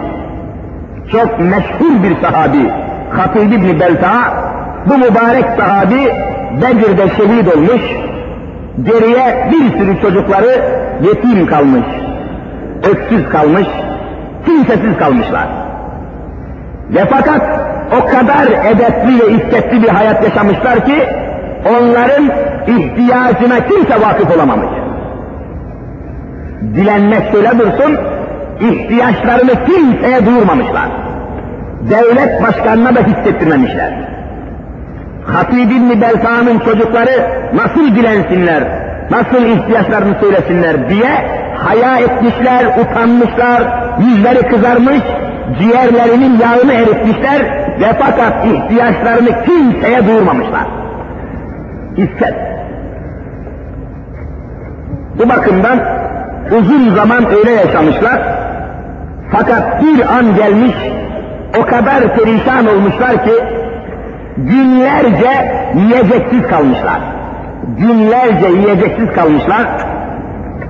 [1.12, 2.70] çok meşhur bir sahabi,
[3.10, 4.10] Hatib İbni Belta,
[4.86, 6.12] bu mübarek sahabi
[6.62, 7.82] Bedir'de şehit olmuş,
[8.82, 10.62] geriye bir sürü çocukları
[11.02, 11.86] yetim kalmış,
[12.90, 13.66] öksüz kalmış,
[14.46, 15.46] kimsesiz kalmışlar.
[16.90, 17.42] Ve fakat
[17.98, 21.02] o kadar edepli ve iffetli bir hayat yaşamışlar ki
[21.68, 22.24] onların
[22.66, 24.70] ihtiyacına kimse vakıf olamamış.
[26.74, 27.98] Dilenmek şöyle dursun,
[28.60, 30.88] ihtiyaçlarını kimseye duyurmamışlar.
[31.90, 34.15] Devlet başkanına da hissettirmemişler.
[35.26, 38.64] Hatib İbni Belta'nın çocukları nasıl dilensinler,
[39.10, 41.10] nasıl ihtiyaçlarını söylesinler diye
[41.56, 43.62] haya etmişler, utanmışlar,
[44.00, 45.02] yüzleri kızarmış,
[45.58, 47.42] ciğerlerinin yağını eritmişler
[47.80, 50.66] ve fakat ihtiyaçlarını kimseye duyurmamışlar.
[51.96, 52.34] İffet.
[55.18, 55.78] Bu bakımdan
[56.58, 58.20] uzun zaman öyle yaşamışlar.
[59.32, 60.76] Fakat bir an gelmiş,
[61.58, 63.32] o kadar perişan olmuşlar ki
[64.36, 67.00] günlerce yiyeceksiz kalmışlar.
[67.78, 69.66] Günlerce yiyeceksiz kalmışlar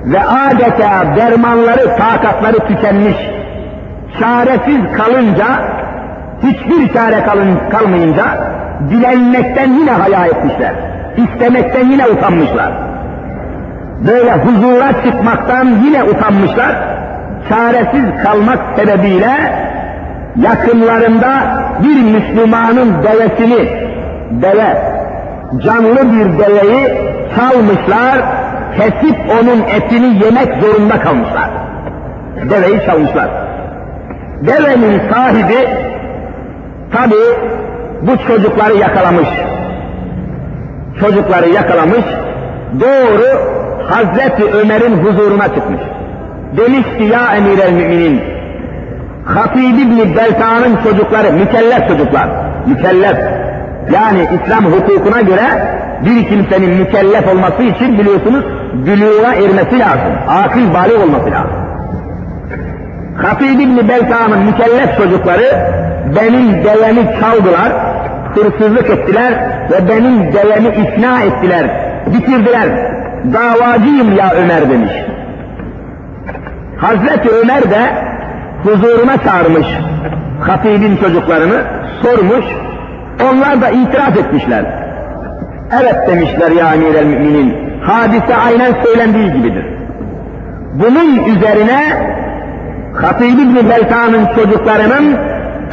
[0.04, 3.16] ve adeta dermanları, takatları tükenmiş,
[4.20, 5.46] çaresiz kalınca,
[6.42, 8.24] hiçbir çare kalın, kalmayınca
[8.90, 10.72] dilenmekten yine haya etmişler.
[11.16, 12.72] İstemekten yine utanmışlar.
[14.06, 16.76] Böyle huzura çıkmaktan yine utanmışlar.
[17.48, 19.32] Çaresiz kalmak sebebiyle
[20.36, 21.28] yakınlarında
[21.82, 23.68] bir Müslümanın devesini,
[24.30, 24.96] deve,
[25.64, 26.94] canlı bir deveyi
[27.36, 28.18] çalmışlar,
[28.76, 31.50] kesip onun etini yemek zorunda kalmışlar.
[32.50, 33.28] Deveyi çalmışlar.
[34.42, 35.68] Devenin sahibi
[36.92, 37.14] tabi
[38.02, 39.28] bu çocukları yakalamış.
[41.00, 42.04] Çocukları yakalamış,
[42.80, 43.56] doğru
[43.88, 45.80] Hazreti Ömer'in huzuruna çıkmış.
[46.56, 48.22] Demiş ki ya emir el müminin,
[49.26, 52.28] Hatib İbni Belta'nın çocukları, mükellef çocuklar,
[52.66, 53.16] mükellef.
[53.92, 55.42] Yani İslam hukukuna göre
[56.04, 58.44] bir kimsenin mükellef olması için biliyorsunuz
[58.86, 60.12] bülüğe ermesi lazım.
[60.28, 61.66] Akıl balik olması lazım.
[63.22, 65.70] Hatib İbni Belta'nın mükellef çocukları
[66.16, 67.72] benim devemi çaldılar,
[68.34, 69.32] hırsızlık ettiler
[69.70, 71.66] ve benim devemi ikna ettiler,
[72.06, 72.68] bitirdiler.
[73.34, 74.92] Davacıyım ya Ömer demiş.
[76.76, 78.06] Hazreti Ömer de
[78.64, 79.66] huzuruna çağırmış
[80.40, 81.62] hatibin çocuklarını,
[82.02, 82.44] sormuş,
[83.30, 84.64] onlar da itiraf etmişler.
[85.80, 89.66] Evet demişler ya emir el müminin, hadise aynen söylendiği gibidir.
[90.74, 92.06] Bunun üzerine
[92.94, 95.16] Hatib İbni Belta'nın çocuklarının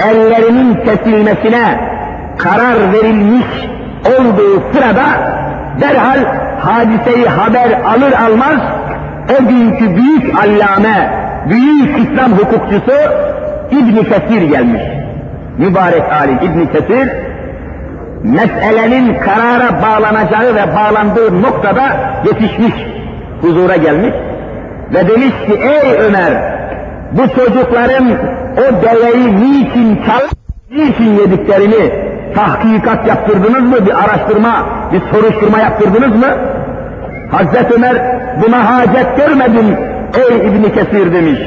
[0.09, 1.79] ellerinin kesilmesine
[2.37, 3.45] karar verilmiş
[4.05, 5.05] olduğu sırada
[5.81, 6.19] derhal
[6.59, 8.59] hadiseyi haber alır almaz
[9.29, 12.97] o günkü büyük allame, büyük İslam hukukçusu
[13.71, 14.81] İbn Kesir gelmiş.
[15.57, 17.09] Mübarek alim İbn Kesir
[18.23, 21.83] meselenin karara bağlanacağı ve bağlandığı noktada
[22.25, 22.73] yetişmiş,
[23.41, 24.13] huzura gelmiş
[24.93, 26.33] ve demiş ki ey Ömer
[27.11, 28.05] bu çocukların
[28.57, 30.27] o deveyi niçin çal,
[30.71, 31.91] niçin yediklerini
[32.35, 33.85] tahkikat yaptırdınız mı?
[33.85, 36.27] Bir araştırma, bir soruşturma yaptırdınız mı?
[37.31, 37.97] Hazreti Ömer
[38.45, 39.77] buna hacet görmedim
[40.17, 41.39] ey İbni Kesir demiş.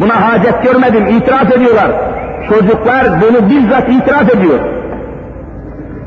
[0.00, 1.90] Buna hacet görmedim, itiraf ediyorlar.
[2.48, 4.58] Çocuklar bunu bizzat itiraf ediyor.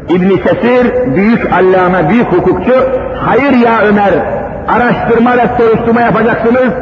[0.10, 2.74] İbni Kesir, büyük allame, büyük hukukçu,
[3.16, 4.14] hayır ya Ömer,
[4.68, 6.74] araştırma ve soruşturma yapacaksınız,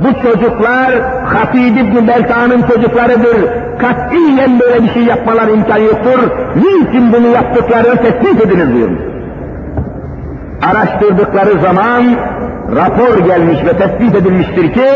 [0.00, 0.92] bu çocuklar
[1.24, 3.36] Hatib İbni Belta'nın çocuklarıdır.
[3.78, 6.18] Katiyen böyle bir şey yapmalar imkan yoktur.
[6.56, 9.00] Niçin bunu yaptıklarını tespit ediniz buyurmuş.
[10.70, 12.04] Araştırdıkları zaman
[12.74, 14.86] rapor gelmiş ve tespit edilmiştir ki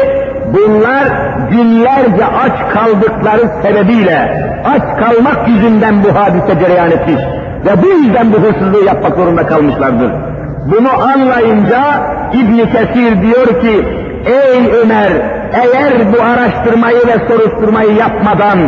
[0.53, 1.05] bunlar
[1.51, 7.23] günlerce aç kaldıkları sebebiyle aç kalmak yüzünden bu hadise cereyan etmiş
[7.67, 10.13] ve bu yüzden bu hırsızlığı yapmak zorunda kalmışlardır.
[10.67, 11.83] Bunu anlayınca
[12.33, 13.85] İbn Kesir diyor ki
[14.27, 15.13] ey Ömer
[15.53, 18.59] eğer bu araştırmayı ve soruşturmayı yapmadan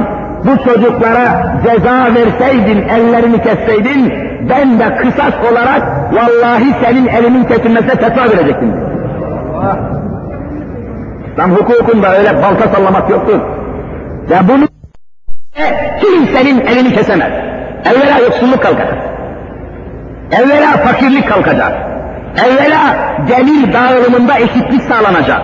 [0.45, 4.12] bu çocuklara ceza verseydin, ellerini kesseydin,
[4.51, 8.92] ben de kısas olarak vallahi senin elinin kesilmesine fetva verecektim.
[11.33, 13.40] İslam hukukunda öyle balta sallamak yoktur.
[14.31, 14.68] Ve bunu
[16.01, 17.33] kimsenin elini kesemez.
[17.85, 18.98] Evvela yoksulluk kalkacak.
[20.33, 21.72] Evvela fakirlik kalkacak.
[22.46, 22.96] Evvela
[23.29, 25.42] gelir dağılımında eşitlik sağlanacak.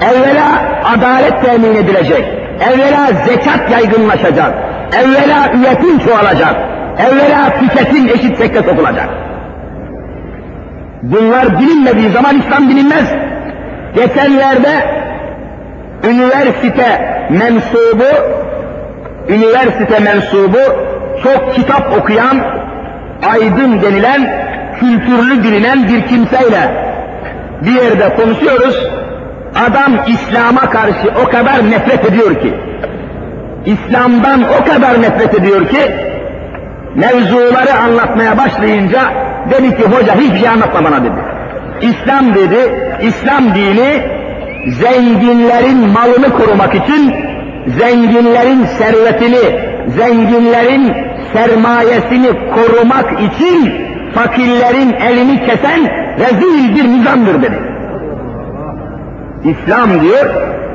[0.00, 0.62] Evvela
[0.96, 2.24] adalet temin edilecek.
[2.60, 4.54] Evvela zekat yaygınlaşacak.
[4.92, 6.54] Evvela üretim çoğalacak.
[6.98, 9.08] Evvela tüketim eşit sekte sokulacak.
[11.02, 13.08] Bunlar bilinmediği zaman İslam bilinmez.
[13.98, 14.86] Geçenlerde
[16.04, 18.04] üniversite mensubu,
[19.28, 20.58] üniversite mensubu
[21.22, 22.40] çok kitap okuyan,
[23.30, 24.30] aydın denilen,
[24.80, 26.70] kültürlü bilinen bir kimseyle
[27.62, 28.88] bir yerde konuşuyoruz.
[29.66, 32.54] Adam İslam'a karşı o kadar nefret ediyor ki,
[33.66, 35.80] İslam'dan o kadar nefret ediyor ki
[36.94, 39.00] mevzuları anlatmaya başlayınca
[39.50, 41.37] dedi ki hoca hiçbir şey anlatma bana dedi.
[41.82, 44.02] İslam dedi, İslam dini
[44.66, 47.14] zenginlerin malını korumak için,
[47.66, 50.92] zenginlerin servetini, zenginlerin
[51.32, 53.72] sermayesini korumak için
[54.14, 55.80] fakirlerin elini kesen
[56.18, 57.58] rezil bir nizamdır dedi.
[59.44, 60.26] İslam diyor,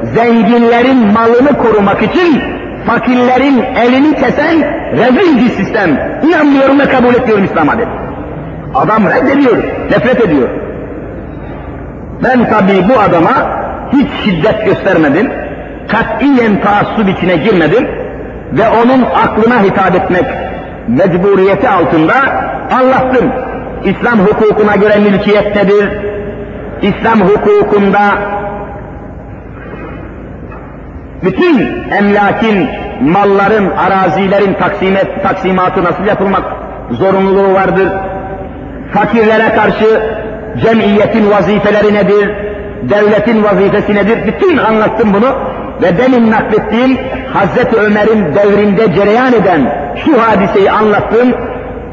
[0.03, 2.41] zenginlerin malını korumak için
[2.85, 4.55] fakirlerin elini kesen
[4.93, 6.19] rezil bir sistem.
[6.27, 7.89] İnanmıyorum ve kabul etmiyorum İslam'a dedi.
[8.75, 9.57] Adam reddediyor,
[9.91, 10.49] nefret ediyor.
[12.23, 15.31] Ben tabii bu adama hiç şiddet göstermedim,
[15.87, 17.87] katiyen taassub içine girmedim
[18.51, 20.25] ve onun aklına hitap etmek
[20.87, 22.13] mecburiyeti altında
[22.79, 23.31] anlattım.
[23.83, 25.89] İslam hukukuna göre mülkiyet nedir?
[26.81, 27.99] İslam hukukunda
[31.23, 32.69] bütün emlakin,
[33.01, 36.43] malların, arazilerin taksimet, taksimatı nasıl yapılmak
[36.91, 37.87] zorunluluğu vardır?
[38.93, 40.12] Fakirlere karşı
[40.61, 42.29] cemiyetin vazifeleri nedir?
[42.83, 44.17] Devletin vazifesi nedir?
[44.27, 45.35] Bütün anlattım bunu
[45.81, 46.97] ve demin naklettiğim
[47.33, 49.61] Hazreti Ömer'in devrinde cereyan eden
[50.05, 51.33] şu hadiseyi anlattım.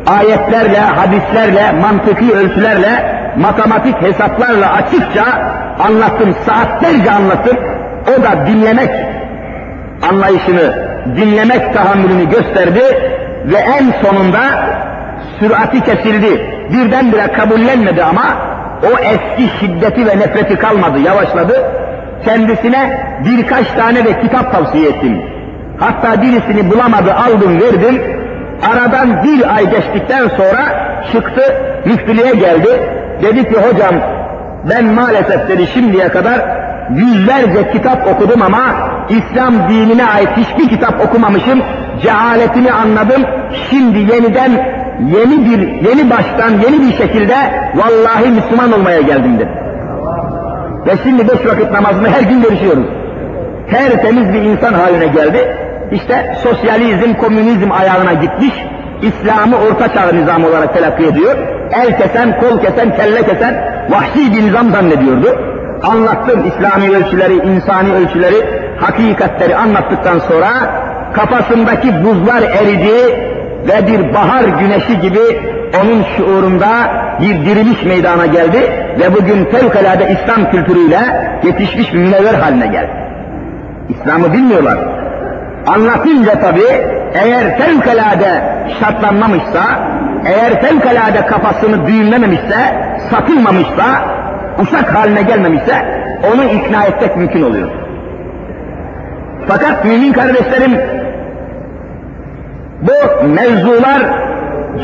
[0.06, 5.24] Ayetlerle, hadislerle, mantıki ölçülerle, matematik hesaplarla açıkça
[5.78, 7.56] anlattım, saatlerce anlattım.
[8.08, 8.90] O da dinlemek
[10.10, 12.82] anlayışını, dinlemek tahammülünü gösterdi
[13.44, 14.40] ve en sonunda
[15.40, 16.59] sürati kesildi.
[16.72, 18.36] Birdenbire kabullenmedi ama
[18.82, 21.64] o eski şiddeti ve nefreti kalmadı, yavaşladı.
[22.24, 25.22] Kendisine birkaç tane de kitap tavsiye ettim.
[25.78, 28.02] Hatta birisini bulamadı, aldım, verdim.
[28.72, 31.42] Aradan bir ay geçtikten sonra çıktı,
[31.84, 32.68] müftülüğe geldi.
[33.22, 33.94] Dedi ki hocam
[34.70, 36.40] ben maalesef dedi şimdiye kadar
[36.94, 38.60] yüzlerce kitap okudum ama
[39.08, 41.62] İslam dinine ait hiçbir kitap okumamışım.
[42.02, 43.22] Cehaletini anladım.
[43.70, 47.34] Şimdi yeniden yeni bir yeni baştan yeni bir şekilde
[47.74, 49.50] vallahi Müslüman olmaya geldim dedi.
[50.86, 52.86] Ve şimdi beş vakit namazını her gün görüşüyoruz.
[53.70, 55.56] Tertemiz bir insan haline geldi.
[55.92, 58.54] İşte sosyalizm, komünizm ayağına gitmiş.
[59.02, 61.36] İslam'ı orta çağ nizam olarak telakki ediyor.
[61.72, 65.38] El kesen, kol kesen, kelle kesen vahşi bir nizam zannediyordu.
[65.82, 68.36] Anlattım İslami ölçüleri, insani ölçüleri,
[68.80, 70.48] hakikatleri anlattıktan sonra
[71.12, 73.29] kafasındaki buzlar eridi
[73.68, 75.20] ve bir bahar güneşi gibi
[75.82, 76.68] onun şuurunda
[77.20, 78.58] bir diriliş meydana geldi
[79.00, 80.98] ve bugün fevkalade İslam kültürüyle
[81.44, 82.90] yetişmiş bir münevver haline geldi.
[83.88, 84.78] İslam'ı bilmiyorlar.
[85.66, 86.62] Anlatınca tabi
[87.14, 88.42] eğer fevkalade
[88.80, 89.62] şartlanmamışsa,
[90.26, 92.56] eğer fevkalade kafasını düğümlememişse,
[93.10, 93.84] satılmamışsa,
[94.62, 95.74] uşak haline gelmemişse
[96.32, 97.68] onu ikna etmek mümkün oluyor.
[99.48, 100.80] Fakat mümin kardeşlerim
[102.82, 104.02] bu mevzular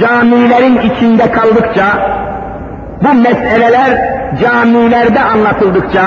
[0.00, 1.84] camilerin içinde kaldıkça,
[3.02, 6.02] bu meseleler camilerde anlatıldıkça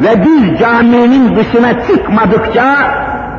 [0.00, 2.64] ve biz caminin dışına çıkmadıkça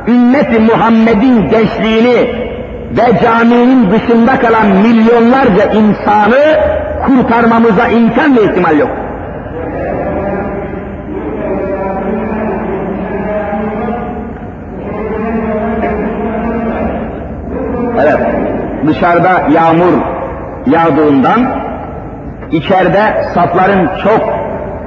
[0.08, 2.46] ümmeti Muhammed'in gençliğini
[2.90, 6.60] ve caminin dışında kalan milyonlarca insanı
[7.06, 8.90] kurtarmamıza imkan ve ihtimal yok.
[18.02, 18.18] Evet,
[18.86, 19.92] dışarıda yağmur
[20.66, 21.40] yağdığından
[22.52, 24.20] içeride safların çok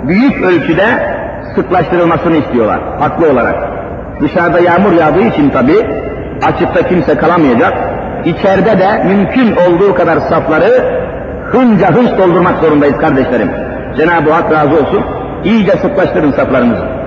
[0.07, 0.85] büyük ölçüde
[1.55, 3.55] sıklaştırılmasını istiyorlar, haklı olarak.
[4.21, 5.73] Dışarıda yağmur yağdığı için tabi
[6.43, 7.73] açıkta kimse kalamayacak.
[8.25, 10.83] İçeride de mümkün olduğu kadar safları
[11.51, 13.51] hınca hınç doldurmak zorundayız kardeşlerim.
[13.97, 15.03] Cenab-ı Hak razı olsun.
[15.43, 16.98] İyice sıklaştırın saflarımızı.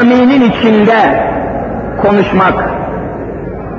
[0.00, 1.30] Caminin içinde
[2.02, 2.54] konuşmak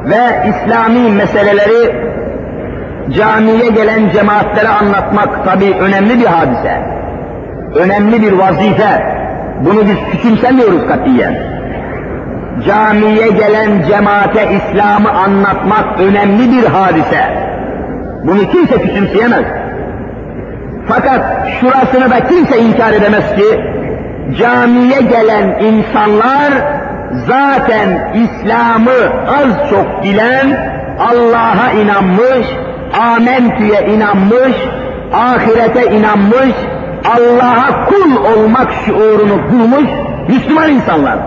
[0.05, 1.95] ve İslami meseleleri
[3.18, 6.82] camiye gelen cemaatlere anlatmak tabi önemli bir hadise.
[7.76, 9.18] Önemli bir vazife.
[9.65, 11.36] Bunu biz küçümsemiyoruz katiyen.
[12.68, 17.22] Camiye gelen cemaate İslam'ı anlatmak önemli bir hadise.
[18.24, 19.45] Bunu kimse küçümseyemez.
[20.88, 21.22] Fakat
[21.59, 23.77] şurasını da kimse inkar edemez ki
[24.36, 26.54] camiye gelen insanlar
[27.28, 32.48] zaten İslam'ı az çok bilen, Allah'a inanmış,
[33.02, 34.56] amentüye inanmış,
[35.14, 36.56] ahirete inanmış,
[37.06, 39.90] Allah'a kul olmak şuurunu bulmuş
[40.28, 41.18] Müslüman insanlar.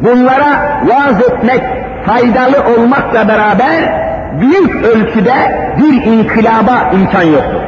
[0.00, 1.62] Bunlara vaaz etmek,
[2.06, 4.02] faydalı olmakla beraber
[4.40, 7.60] büyük ölçüde bir inkılaba imkan yoktur.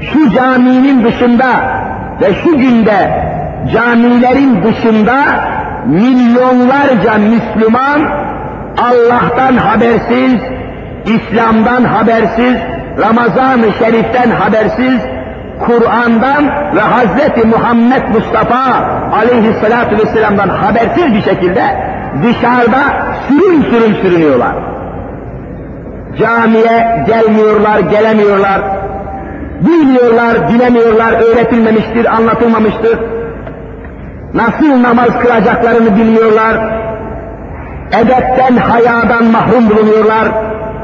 [0.00, 1.46] Şu caminin dışında
[2.20, 3.10] ve şu günde
[3.72, 5.14] camilerin dışında
[5.86, 8.00] milyonlarca Müslüman
[8.78, 10.40] Allah'tan habersiz,
[11.06, 12.56] İslam'dan habersiz,
[12.98, 15.00] Ramazan-ı Şerif'ten habersiz,
[15.66, 16.46] Kur'an'dan
[16.76, 21.62] ve Hazreti Muhammed Mustafa aleyhissalatu vesselam'dan habersiz bir şekilde
[22.22, 22.82] dışarıda
[23.28, 24.54] sürün sürün sürünüyorlar.
[26.18, 28.60] Camiye gelmiyorlar, gelemiyorlar.
[29.66, 32.98] Bilmiyorlar, bilemiyorlar, öğretilmemiştir, anlatılmamıştır.
[34.34, 36.56] Nasıl namaz kılacaklarını bilmiyorlar.
[37.92, 40.28] Edepten, hayadan mahrum bulunuyorlar.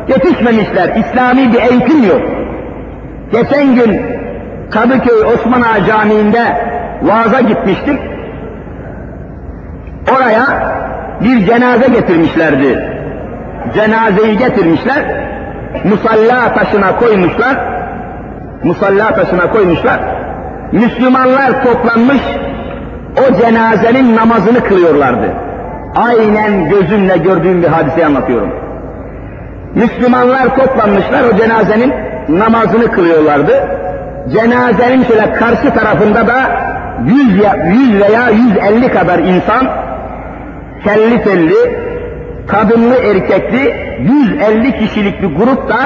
[0.08, 2.22] Yetişmemişler, İslami bir eğitim yok.
[3.32, 4.02] Geçen gün
[4.70, 6.42] Kadıköy Osman Ağa Camii'nde
[7.02, 8.00] vaaza gitmiştik.
[10.16, 10.44] Oraya
[11.20, 12.98] bir cenaze getirmişlerdi.
[13.74, 15.04] Cenazeyi getirmişler,
[15.84, 17.56] musalla taşına koymuşlar,
[18.64, 20.00] musalla taşına koymuşlar.
[20.72, 22.22] Müslümanlar toplanmış,
[23.18, 25.32] o cenazenin namazını kılıyorlardı.
[25.96, 28.50] Aynen gözümle gördüğüm bir hadiseyi anlatıyorum.
[29.74, 31.92] Müslümanlar toplanmışlar, o cenazenin
[32.28, 33.52] namazını kılıyorlardı.
[34.32, 36.34] Cenazenin şöyle karşı tarafında da
[37.06, 39.68] 100, 100 veya 150 kadar insan,
[40.84, 41.88] kelli telli,
[42.46, 45.76] kadınlı erkekli 150 kişilik bir grup da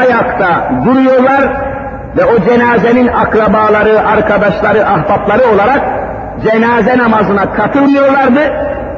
[0.00, 1.69] ayakta duruyorlar
[2.16, 5.80] ve o cenazenin akrabaları, arkadaşları, ahbapları olarak
[6.42, 8.40] cenaze namazına katılmıyorlardı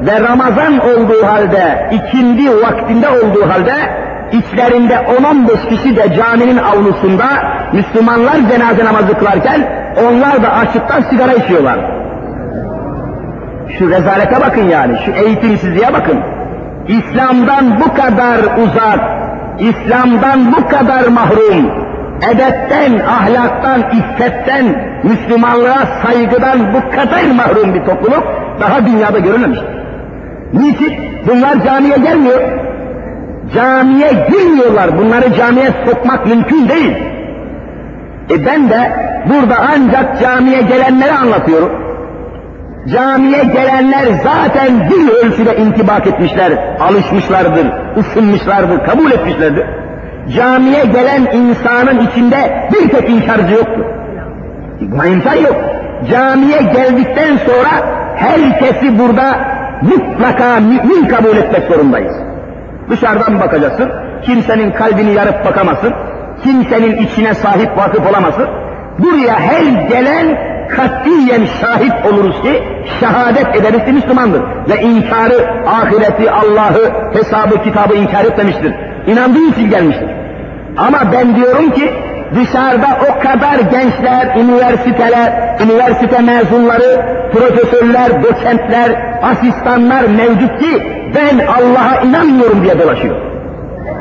[0.01, 3.75] ve Ramazan olduğu halde, ikindi vaktinde olduğu halde
[4.33, 7.25] içlerinde 10-15 kişi de caminin avlusunda
[7.73, 9.61] Müslümanlar cenaze namazı kılarken
[10.09, 11.79] onlar da açıktan sigara içiyorlar.
[13.79, 16.19] Şu rezalete bakın yani, şu eğitimsizliğe bakın.
[16.89, 19.01] İslam'dan bu kadar uzak,
[19.59, 21.82] İslam'dan bu kadar mahrum,
[22.31, 24.65] edepten, ahlaktan, iffetten,
[25.03, 28.25] Müslümanlığa saygıdan bu kadar mahrum bir topluluk
[28.61, 29.69] daha dünyada görülmemiştir.
[30.53, 30.95] Niçin?
[31.27, 32.41] Bunlar camiye gelmiyor.
[33.55, 34.99] Camiye girmiyorlar.
[34.99, 36.97] Bunları camiye sokmak mümkün değil.
[38.31, 38.93] E ben de
[39.27, 41.71] burada ancak camiye gelenleri anlatıyorum.
[42.93, 47.67] Camiye gelenler zaten bir ölçüde intibak etmişler, alışmışlardır,
[47.97, 49.65] ısınmışlardır, kabul etmişlerdir.
[50.29, 53.85] Camiye gelen insanın içinde bir tek inkarcı yoktur.
[54.81, 55.57] İmkan yok.
[56.11, 57.71] Camiye geldikten sonra
[58.17, 59.39] herkesi burada
[59.83, 62.17] mutlaka mümin kabul etmek zorundayız.
[62.91, 63.91] Dışarıdan bakacaksın,
[64.23, 65.93] kimsenin kalbini yarıp bakamazsın,
[66.45, 68.47] kimsenin içine sahip vakıf olamazsın.
[68.99, 72.63] Buraya her gelen katiyen şahit oluruz ki
[73.01, 74.43] şehadet ederiz ki Müslümandır.
[74.69, 78.75] Ve inkarı, ahireti, Allah'ı, hesabı, kitabı inkar etmemiştir.
[79.07, 80.09] İnandığı için gelmiştir.
[80.77, 81.91] Ama ben diyorum ki
[82.35, 88.91] dışarıda o kadar gençler, üniversiteler, üniversite mezunları, profesörler, doçentler,
[89.23, 90.83] asistanlar mevcut ki
[91.15, 93.17] ben Allah'a inanmıyorum diye dolaşıyor.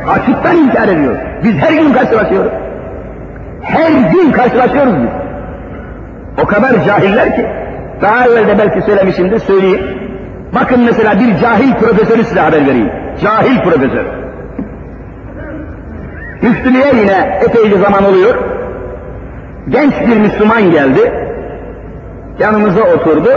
[0.09, 1.15] Açıktan inkar ediyor.
[1.43, 2.51] Biz her gün karşılaşıyoruz.
[3.61, 5.09] Her gün karşılaşıyoruz biz.
[6.43, 7.45] O kadar cahiller ki,
[8.01, 9.81] daha evvel de belki söylemişimdir, söyleyeyim.
[10.55, 12.89] Bakın mesela bir cahil profesörü size haber vereyim.
[13.21, 14.20] Cahil profesör.
[16.41, 18.35] Müftülüğe yine epeyce zaman oluyor.
[19.69, 21.11] Genç bir Müslüman geldi.
[22.39, 23.29] Yanımıza oturdu.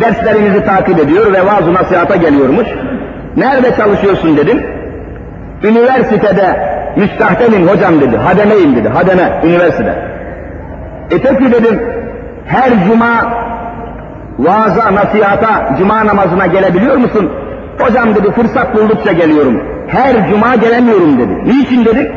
[0.00, 2.66] Derslerimizi takip ediyor ve vaaz nasihata geliyormuş.
[3.36, 4.62] Nerede çalışıyorsun dedim.
[5.62, 8.16] Üniversitede müstahtemim hocam dedi.
[8.16, 8.88] Hademeyim dedi.
[8.88, 9.94] Hademe, üniversitede.
[11.10, 11.82] E peki dedim,
[12.46, 13.32] her cuma
[14.38, 17.30] vaaza, nasihata, cuma namazına gelebiliyor musun?
[17.78, 19.62] Hocam dedi, fırsat buldukça geliyorum.
[19.92, 21.44] Her cuma gelemiyorum dedi.
[21.44, 22.10] Niçin dedik?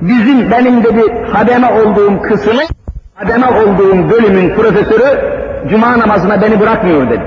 [0.00, 1.02] Bizim, benim dedi,
[1.32, 2.62] hademe olduğum kısmı,
[3.14, 5.20] hademe olduğum bölümün profesörü,
[5.70, 7.22] cuma namazına beni bırakmıyor dedi.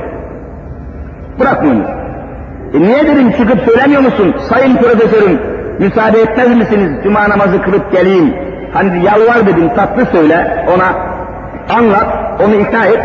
[1.40, 1.86] Bırakmıyor.
[2.74, 4.36] E niye dedim, çıkıp söylemiyor musun?
[4.50, 5.40] Sayın profesörüm,
[5.80, 8.34] müsaade etmez misiniz, cuma namazı kılıp geleyim,
[8.74, 10.94] Hani yalvar dedim tatlı söyle ona
[11.78, 12.08] anlat
[12.46, 13.00] onu ikna et.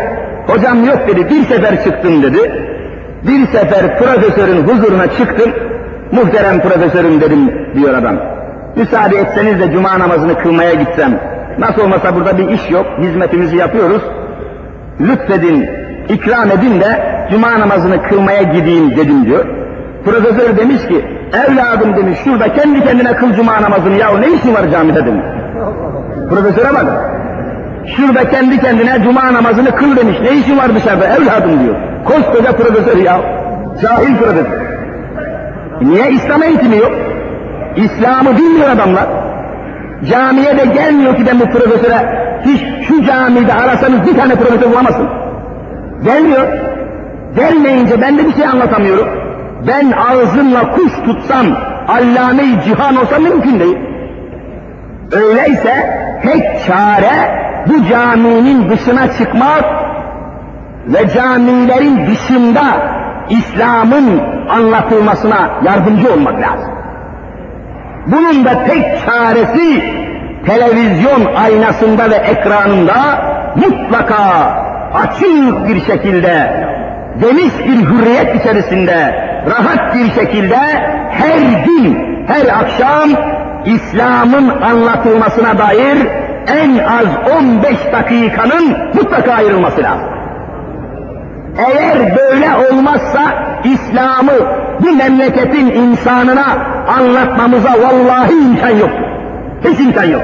[0.47, 2.51] Hocam yok dedi bir sefer çıktım dedi.
[3.23, 5.51] Bir sefer profesörün huzuruna çıktım.
[6.11, 8.15] Muhterem profesörüm dedim diyor adam.
[8.75, 11.19] Müsaade etseniz de cuma namazını kılmaya gitsem.
[11.59, 12.85] Nasıl olmasa burada bir iş yok.
[13.01, 14.01] Hizmetimizi yapıyoruz.
[15.01, 15.69] Lütfedin,
[16.09, 19.45] ikram edin de cuma namazını kılmaya gideyim dedim diyor.
[20.05, 24.71] Profesör demiş ki, evladım demiş şurada kendi kendine kıl cuma namazını yahu ne işin var
[24.71, 25.25] camide demiş.
[26.29, 26.85] Profesöre bak.
[27.97, 30.17] Şurada kendi kendine cuma namazını kıl demiş.
[30.21, 31.75] Ne işin var dışarıda evladım diyor.
[32.05, 33.19] Koskoca profesör ya.
[33.81, 34.64] Cahil profesör.
[35.81, 36.91] Niye İslam eğitimi yok?
[37.75, 39.05] İslam'ı bilmiyor adamlar.
[40.11, 45.09] Camiye de gelmiyor ki ben bu profesöre hiç şu camide arasanız bir tane profesör bulamazsın.
[46.03, 46.47] Gelmiyor.
[47.35, 49.07] Gelmeyince ben de bir şey anlatamıyorum.
[49.67, 51.45] Ben ağzımla kuş tutsam,
[51.87, 53.77] allame cihan olsam mümkün değil.
[55.11, 59.65] Öyleyse tek çare bu caminin dışına çıkmak
[60.87, 62.63] ve camilerin dışında
[63.29, 66.71] İslam'ın anlatılmasına yardımcı olmak lazım.
[68.07, 69.83] Bunun da tek çaresi
[70.45, 72.95] televizyon aynasında ve ekranında
[73.55, 74.15] mutlaka
[74.93, 76.65] açık bir şekilde,
[77.21, 79.15] geniş bir hürriyet içerisinde,
[79.49, 80.57] rahat bir şekilde
[81.09, 83.09] her gün, her akşam
[83.65, 86.07] İslam'ın anlatılmasına dair
[86.47, 90.14] en az 15 dakikanın mutlaka ayrılması lazım.
[91.57, 93.21] Eğer böyle olmazsa
[93.63, 94.33] İslam'ı
[94.79, 96.45] bu memleketin insanına
[96.97, 98.89] anlatmamıza vallahi imkan yok.
[99.63, 100.21] Hiç imkan yok.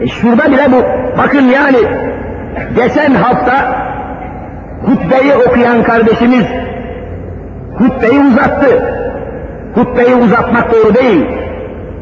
[0.00, 0.82] E şurada bile bu,
[1.18, 1.78] bakın yani
[2.76, 3.52] geçen hafta
[4.86, 6.46] hutbeyi okuyan kardeşimiz
[7.78, 8.98] hutbeyi uzattı.
[9.74, 11.26] Hutbeyi uzatmak doğru değil.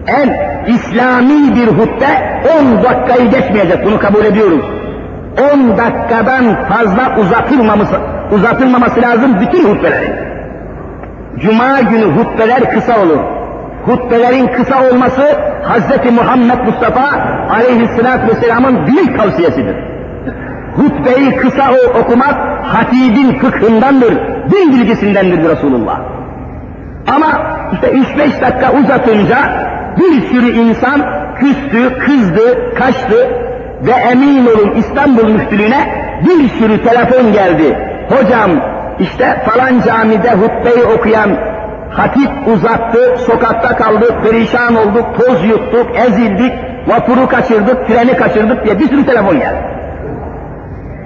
[0.06, 2.06] En İslami bir hutbe
[2.61, 4.80] 10 dakikayı geçmeyecek, bunu kabul ediyoruz.
[5.39, 7.97] 10 dakikadan fazla uzatılmaması,
[8.33, 10.14] uzatılmaması lazım bütün hutbelerin.
[11.39, 13.18] Cuma günü hutbeler kısa olur.
[13.87, 15.22] Hutbelerin kısa olması
[15.62, 16.12] Hz.
[16.12, 17.03] Muhammed Mustafa
[17.51, 19.76] aleyhissalatü vesselamın büyük tavsiyesidir.
[20.76, 21.64] Hutbeyi kısa
[22.01, 24.12] okumak hatibin fıkhındandır,
[24.51, 26.01] din bilgisindendir Resulullah.
[27.16, 27.26] Ama
[27.72, 29.39] işte 3-5 dakika uzatınca
[29.99, 31.03] bir sürü insan
[31.41, 33.28] küstü, kızdı, kaçtı
[33.83, 35.89] ve emin olun İstanbul Müftülüğüne
[36.24, 37.78] bir sürü telefon geldi.
[38.09, 38.51] Hocam
[39.01, 41.31] işte falan camide hutbeyi okuyan
[41.91, 46.53] hatip uzattı, sokakta kaldık, perişan olduk, toz yuttuk, ezildik,
[46.87, 49.62] vapuru kaçırdık, treni kaçırdık diye bir sürü telefon geldi.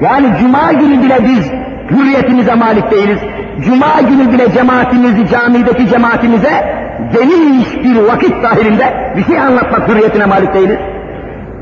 [0.00, 1.50] Yani cuma günü bile biz
[1.90, 3.18] hürriyetimize malik değiliz.
[3.60, 6.50] Cuma günü bile cemaatimizi, camideki cemaatimize
[7.12, 10.78] geniş bir vakit dahilinde bir şey anlatmak hürriyetine malik değiliz.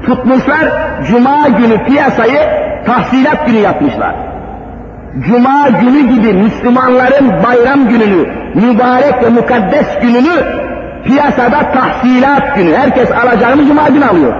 [0.06, 0.68] Tutmuşlar,
[1.06, 2.38] cuma günü piyasayı
[2.86, 4.14] tahsilat günü yapmışlar.
[5.26, 10.44] Cuma günü gibi Müslümanların bayram gününü, mübarek ve mukaddes gününü
[11.04, 12.74] piyasada tahsilat günü.
[12.74, 14.32] Herkes alacağını cuma günü alıyor.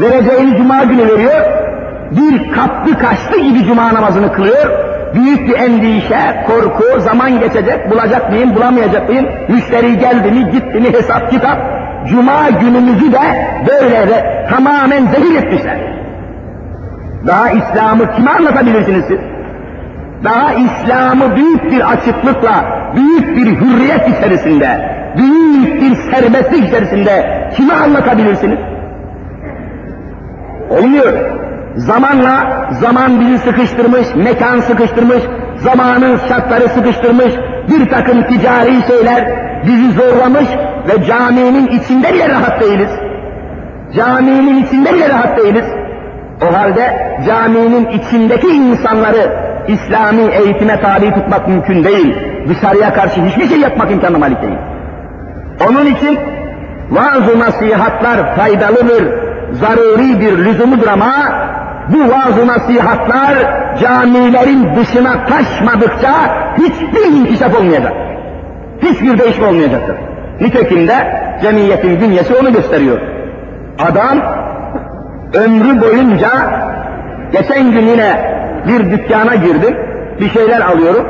[0.00, 1.44] Vereceğini cuma günü veriyor.
[2.10, 8.54] Bir kaptı kaçtı gibi cuma namazını kılıyor büyük bir endişe, korku, zaman geçecek, bulacak mıyım,
[8.54, 11.58] bulamayacak mıyım, müşteri geldi mi, gitti mi, hesap kitap,
[12.08, 15.78] cuma günümüzü de böyle de tamamen zehir etmişler.
[17.26, 19.18] Daha İslam'ı kime anlatabilirsiniz siz?
[20.24, 28.58] Daha İslam'ı büyük bir açıklıkla, büyük bir hürriyet içerisinde, büyük bir serbestlik içerisinde kime anlatabilirsiniz?
[30.70, 31.12] Olmuyor.
[31.76, 35.22] Zamanla zaman bizi sıkıştırmış, mekan sıkıştırmış,
[35.58, 37.34] zamanın şartları sıkıştırmış,
[37.68, 39.24] bir takım ticari şeyler
[39.66, 40.48] bizi zorlamış
[40.88, 42.90] ve caminin içinde bile rahat değiliz.
[43.96, 45.64] Caminin içinde bile rahat değiliz.
[46.42, 52.16] O halde caminin içindeki insanları İslami eğitime tabi tutmak mümkün değil.
[52.48, 54.58] Dışarıya karşı hiçbir şey yapmak imkanı malik değil.
[55.68, 56.18] Onun için
[56.90, 59.04] vaaz nasihatlar faydalıdır,
[59.52, 61.12] zaruridir, lüzumudur ama
[61.88, 63.34] bu vaaz nasihatlar
[63.80, 66.12] camilerin dışına taşmadıkça
[66.58, 67.92] hiçbir inkişaf olmayacak.
[68.82, 69.96] Hiçbir değişme olmayacaktır.
[70.40, 70.94] Nitekim de
[71.42, 72.98] cemiyetin bünyesi onu gösteriyor.
[73.78, 74.18] Adam
[75.34, 76.28] ömrü boyunca
[77.32, 78.34] geçen gün yine
[78.68, 79.76] bir dükkana girdim,
[80.20, 81.06] bir şeyler alıyorum.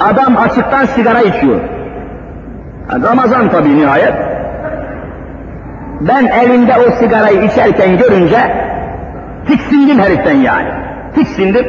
[0.00, 1.60] Adam açıktan sigara içiyor.
[3.02, 4.29] Ramazan tabii nihayet.
[6.00, 8.38] Ben elinde o sigarayı içerken görünce
[9.48, 10.68] tiksindim heriften yani.
[11.14, 11.66] Tiksindim.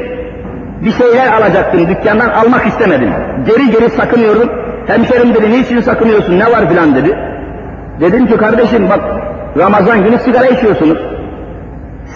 [0.86, 3.10] Bir şeyler alacaktım dükkandan almak istemedim.
[3.46, 4.50] Geri geri sakınıyorum.
[4.88, 7.18] Hemşerim dedi niçin sakınıyorsun ne var filan dedi.
[8.02, 9.00] Dedim ki kardeşim bak
[9.58, 10.98] Ramazan günü sigara içiyorsunuz.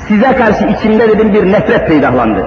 [0.07, 2.45] Size karşı içimde dedim bir nefret peydahlandı.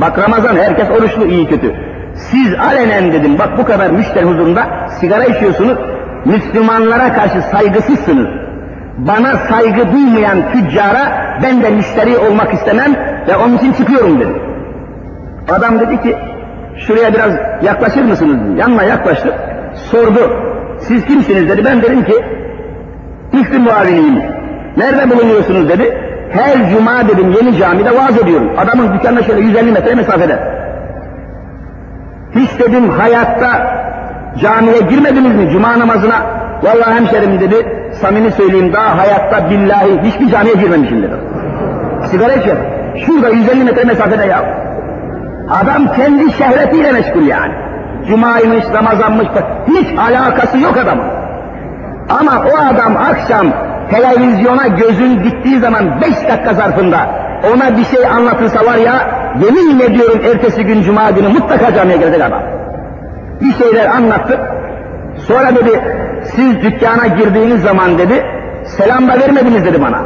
[0.00, 1.74] Bak Ramazan herkes oruçlu iyi kötü.
[2.14, 4.66] Siz alenen dedim bak bu kadar müşteri huzurunda
[5.00, 5.78] sigara içiyorsunuz.
[6.24, 8.28] Müslümanlara karşı saygısızsınız
[8.98, 12.96] bana saygı duymayan tüccara ben de müşteri olmak istemem
[13.28, 14.32] ve onun için çıkıyorum dedi.
[15.48, 16.16] Adam dedi ki
[16.76, 17.32] şuraya biraz
[17.62, 18.58] yaklaşır mısınız?
[18.58, 19.34] Yanına yaklaştı.
[19.74, 20.30] Sordu.
[20.80, 21.64] Siz kimsiniz dedi.
[21.64, 22.24] Ben dedim ki
[23.32, 24.22] müftü muaviniyim.
[24.76, 25.98] Nerede bulunuyorsunuz dedi.
[26.30, 28.50] Her cuma dedim yeni camide vaaz ediyorum.
[28.58, 30.38] Adamın dükkanına şöyle 150 metre mesafede.
[32.34, 33.78] Hiç dedim hayatta
[34.40, 36.37] camiye girmediniz mi cuma namazına?
[36.62, 37.66] Vallahi hemşerim dedi,
[38.00, 41.14] samimi söyleyeyim daha hayatta billahi hiçbir camiye girmemişim dedi.
[42.04, 42.56] Sigara içiyor.
[43.06, 44.44] Şurada 150 metre mesafede ya.
[45.50, 47.52] Adam kendi şehvetiyle meşgul yani.
[48.08, 49.28] Cumaymış, Ramazanmış,
[49.68, 51.04] hiç alakası yok adamın.
[52.20, 53.46] Ama o adam akşam
[53.90, 56.98] televizyona gözün gittiği zaman beş dakika zarfında
[57.54, 58.94] ona bir şey anlatılsa var ya,
[59.44, 62.42] yemin ediyorum ertesi gün cuma günü mutlaka camiye gelecek adam.
[63.40, 64.38] Bir şeyler anlattı.
[65.16, 65.80] Sonra dedi,
[66.36, 68.24] siz dükkana girdiğiniz zaman dedi,
[68.64, 70.02] selam da vermediniz dedi bana.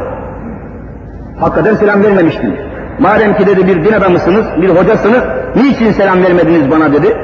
[1.39, 2.55] Hakikaten selam vermemiştim.
[2.99, 5.23] Madem ki dedi bir din adamısınız, bir hocasınız,
[5.55, 7.17] niçin selam vermediniz bana dedi.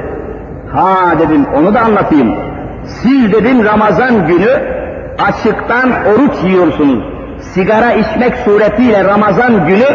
[0.74, 2.36] Ha dedim onu da anlatayım.
[2.84, 4.50] Siz dedim Ramazan günü
[5.28, 7.04] açıktan oruç yiyorsunuz.
[7.40, 9.86] Sigara içmek suretiyle Ramazan günü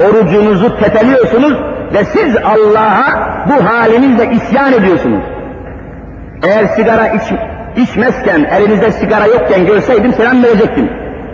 [0.00, 1.54] orucunuzu tepeliyorsunuz
[1.94, 5.22] ve siz Allah'a bu halinizle isyan ediyorsunuz.
[6.42, 7.22] Eğer sigara iç,
[7.76, 10.90] içmezken, elinizde sigara yokken görseydim selam verecektim.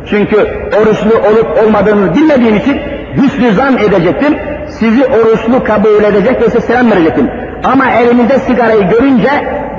[0.06, 0.36] Çünkü
[0.80, 2.80] oruçlu olup olmadığını bilmediğim için
[3.16, 4.38] hüsnü zan edecektim.
[4.68, 7.30] Sizi oruçlu kabul edecek ve size selam verecektim.
[7.64, 9.30] Ama elinizde sigarayı görünce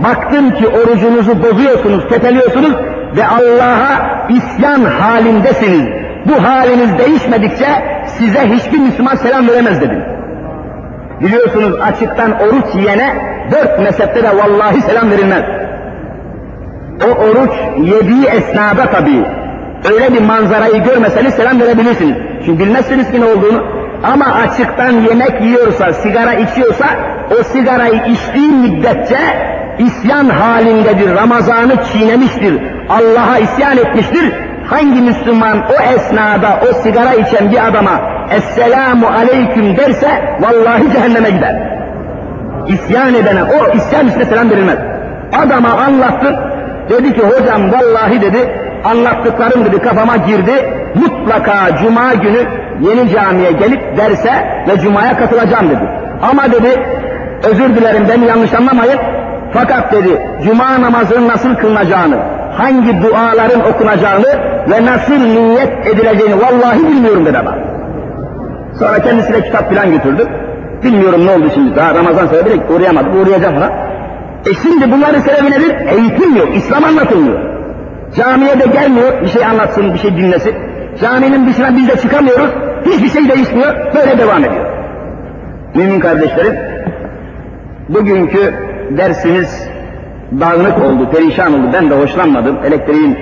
[0.04, 2.72] baktım ki orucunuzu bozuyorsunuz, tepeliyorsunuz
[3.18, 5.86] ve Allah'a isyan halindesiniz.
[6.26, 7.68] Bu haliniz değişmedikçe
[8.06, 10.04] size hiçbir Müslüman selam veremez dedim.
[11.22, 13.16] Biliyorsunuz açıktan oruç yiyene
[13.52, 15.61] dört mezhepte de vallahi selam verilmez.
[17.08, 19.26] O oruç yediği esnada tabii
[19.94, 22.16] öyle bir manzarayı görmeseniz selam verebilirsiniz.
[22.46, 23.64] Çünkü bilmezsiniz ki ne olduğunu.
[24.04, 26.86] Ama açıktan yemek yiyorsa, sigara içiyorsa,
[27.40, 29.18] o sigarayı içtiği müddetçe
[29.80, 34.34] isyan halindedir, Ramazan'ı çiğnemiştir, Allah'a isyan etmiştir.
[34.70, 41.56] Hangi Müslüman o esnada o sigara içen bir adama Esselamu Aleyküm derse vallahi cehenneme gider.
[42.68, 44.78] İsyan edene o isyan üstüne selam verilmez.
[45.46, 46.40] Adama anlattı,
[46.90, 48.50] dedi ki hocam vallahi dedi
[48.84, 52.46] anlattıklarım dedi kafama girdi, mutlaka cuma günü
[52.82, 55.90] yeni camiye gelip derse ve cumaya katılacağım dedi.
[56.32, 56.80] Ama dedi
[57.44, 59.00] özür dilerim beni yanlış anlamayın
[59.54, 62.16] fakat dedi cuma namazının nasıl kılınacağını,
[62.58, 64.40] hangi duaların okunacağını
[64.72, 67.56] ve nasıl niyet edileceğini vallahi bilmiyorum dedi adam.
[68.80, 70.28] Sonra kendisine kitap falan götürdü.
[70.84, 73.72] Bilmiyorum ne oldu şimdi daha Ramazan sebebiyle uğrayamadık uğrayacağım falan.
[74.46, 75.76] E şimdi bunların sebebi nedir?
[75.88, 77.40] Eğitim yok, İslam anlatılmıyor.
[78.18, 80.56] Camiye de gelmiyor, bir şey anlatsın, bir şey dinlesin.
[81.02, 82.50] Caminin dışına biz de çıkamıyoruz,
[82.86, 84.66] hiçbir şey değişmiyor, böyle devam ediyor.
[85.76, 86.56] Mümin kardeşlerim,
[87.90, 88.54] bugünkü
[88.90, 89.68] dersimiz
[90.40, 91.70] dağınık oldu, perişan oldu.
[91.74, 92.58] Ben de hoşlanmadım.
[92.66, 93.18] Elektriğin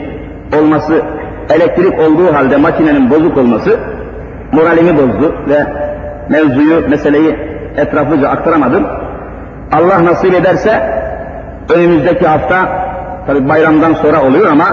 [0.59, 1.01] olması,
[1.49, 3.79] elektrik olduğu halde makinenin bozuk olması
[4.51, 5.65] moralimi bozdu ve
[6.29, 7.35] mevzuyu, meseleyi
[7.77, 8.87] etraflıca aktaramadım.
[9.71, 10.99] Allah nasip ederse
[11.75, 12.55] önümüzdeki hafta
[13.27, 14.65] tabi bayramdan sonra oluyor ama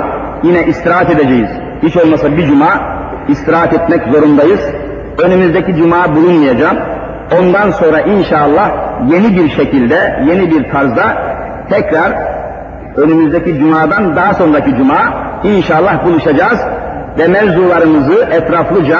[0.43, 1.51] yine istirahat edeceğiz.
[1.83, 2.81] Hiç olmasa bir cuma
[3.29, 4.61] istirahat etmek zorundayız.
[5.19, 6.77] Önümüzdeki cuma bulunmayacağım.
[7.41, 8.71] Ondan sonra inşallah
[9.09, 11.03] yeni bir şekilde, yeni bir tarzda
[11.71, 12.13] tekrar
[12.97, 14.99] önümüzdeki cumadan daha sonraki cuma
[15.45, 16.61] inşallah buluşacağız
[17.19, 18.99] ve mevzularımızı etraflıca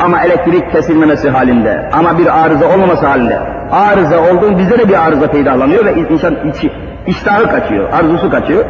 [0.00, 3.38] ama elektrik kesilmemesi halinde, ama bir arıza olmaması halinde,
[3.72, 6.72] arıza olduğun bizde de bir arıza peydahlanıyor ve insan içi,
[7.06, 8.64] iştahı kaçıyor, arzusu kaçıyor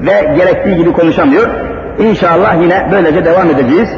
[0.00, 1.48] ve gerektiği gibi konuşamıyor.
[1.98, 3.88] İnşallah yine böylece devam edeceğiz.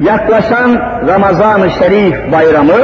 [0.00, 2.78] Yaklaşan Ramazan-ı Şerif bayramı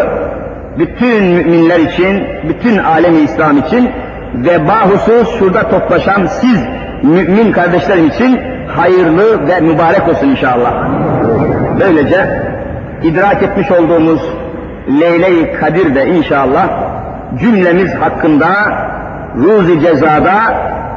[0.78, 3.90] bütün müminler için, bütün alemi İslam için
[4.34, 6.58] ve bahusus şurada toplaşan siz
[7.02, 10.72] mümin kardeşlerim için hayırlı ve mübarek olsun inşallah.
[11.80, 12.42] Böylece
[13.02, 14.20] idrak etmiş olduğumuz
[15.00, 16.68] Leyle-i Kadir de inşallah
[17.40, 18.48] cümlemiz hakkında
[19.36, 20.34] ruzi cezada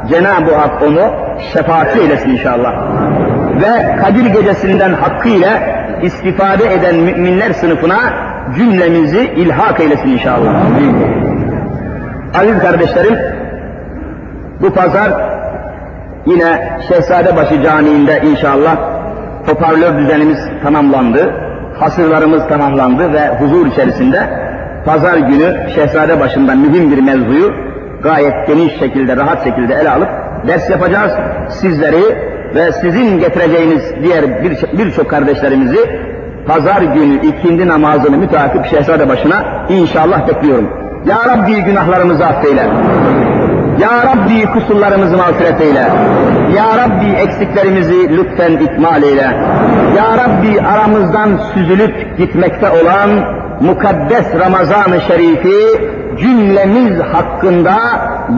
[0.09, 1.13] Cenab-ı Hak onu
[1.53, 2.73] şefaatçi eylesin inşallah.
[3.61, 5.49] Ve Kadir gecesinden hakkıyla
[6.01, 7.97] istifade eden müminler sınıfına
[8.55, 10.53] cümlemizi ilhak eylesin inşallah.
[12.39, 13.17] Aziz kardeşlerim,
[14.61, 15.11] bu pazar
[16.25, 18.77] yine Şehzadebaşı Camii'nde inşallah
[19.45, 21.33] hoparlör düzenimiz tamamlandı,
[21.79, 24.29] hasırlarımız tamamlandı ve huzur içerisinde
[24.85, 27.70] pazar günü Şehzade başında mühim bir mevzuyu
[28.03, 30.09] gayet geniş şekilde, rahat şekilde ele alıp
[30.47, 31.11] ders yapacağız.
[31.49, 35.79] Sizleri ve sizin getireceğiniz diğer birçok bir kardeşlerimizi
[36.47, 40.69] pazar günü ikindi namazını müteakip şehzade başına inşallah bekliyorum.
[41.05, 42.67] Ya Rabbi günahlarımızı affeyle.
[43.79, 45.87] Ya Rabbi kusurlarımızı mağfiret eyle.
[46.55, 49.21] Ya Rabbi eksiklerimizi lütfen ikmal eyle.
[49.97, 53.09] Ya Rabbi aramızdan süzülüp gitmekte olan
[53.61, 55.81] mukaddes Ramazan-ı Şerif'i
[56.19, 57.75] cümlemiz hakkında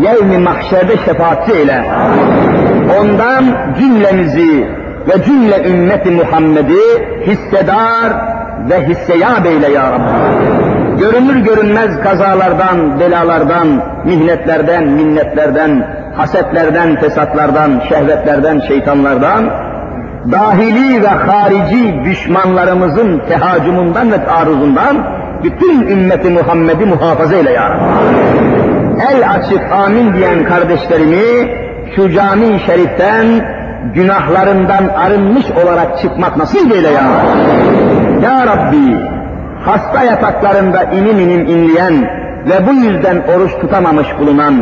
[0.01, 1.83] yevmi mahşerde şefaatçi eyle.
[2.99, 3.43] Ondan
[3.79, 4.67] cümlemizi
[5.07, 6.81] ve cümle ümmeti Muhammed'i
[7.27, 8.13] hissedar
[8.69, 10.03] ve hisseyab eyle ya Rabbi.
[10.99, 13.67] Görünür görünmez kazalardan, belalardan,
[14.05, 19.49] mihnetlerden, minnetlerden, hasetlerden, fesatlardan, şehvetlerden, şeytanlardan,
[20.31, 27.83] dahili ve harici düşmanlarımızın tehacumundan ve taarruzundan bütün ümmeti Muhammed'i muhafaza eyle ya Rabbi.
[29.11, 31.51] El açık amin diyen kardeşlerimi
[31.95, 33.25] şu cami şeriften
[33.93, 38.25] günahlarından arınmış olarak çıkmak nasip eyle ya Rabbi.
[38.25, 39.13] Ya Rabbi
[39.65, 41.93] hasta yataklarında inim inim inleyen
[42.49, 44.53] ve bu yüzden oruç tutamamış bulunan,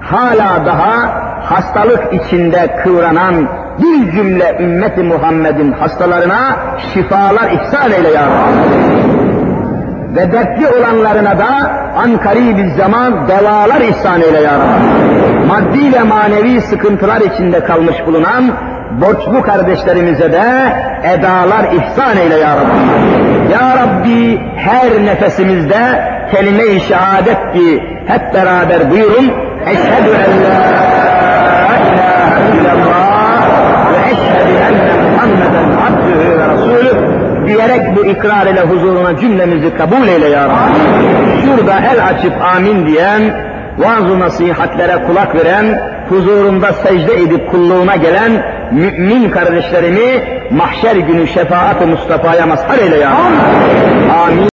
[0.00, 3.34] hala daha hastalık içinde kıvranan
[3.78, 6.56] bir cümle ümmeti Muhammed'in hastalarına
[6.94, 9.07] şifalar ihsan eyle ya Rabbi.
[10.16, 15.46] Ve dertli olanlarına da ankari bir zaman devalar ihsan eyle ya Rabbi.
[15.46, 18.44] Maddi ve manevi sıkıntılar içinde kalmış bulunan
[19.00, 20.44] borçlu kardeşlerimize de
[21.02, 23.52] edalar ihsan eyle ya Rabbi.
[23.52, 25.78] Ya Rabbi her nefesimizde
[26.32, 29.32] kelime-i şehadet ki hep beraber buyurun.
[29.66, 30.58] Eşhedü en la
[31.88, 33.46] ilahe illallah
[33.92, 37.18] ve eşhedü enne Muhammeden abdühü ve rasulü
[37.48, 40.78] diyerek bu ikrar ile huzuruna cümlemizi kabul eyle ya Rabbi.
[41.44, 43.22] Şurada el açıp amin diyen,
[43.78, 48.32] vaaz nasihatlere kulak veren, huzurunda secde edip kulluğuna gelen
[48.72, 54.12] mümin kardeşlerimi mahşer günü şefaat-ı Mustafa'ya mazhar eyle ya Rabbi.
[54.12, 54.46] Amin.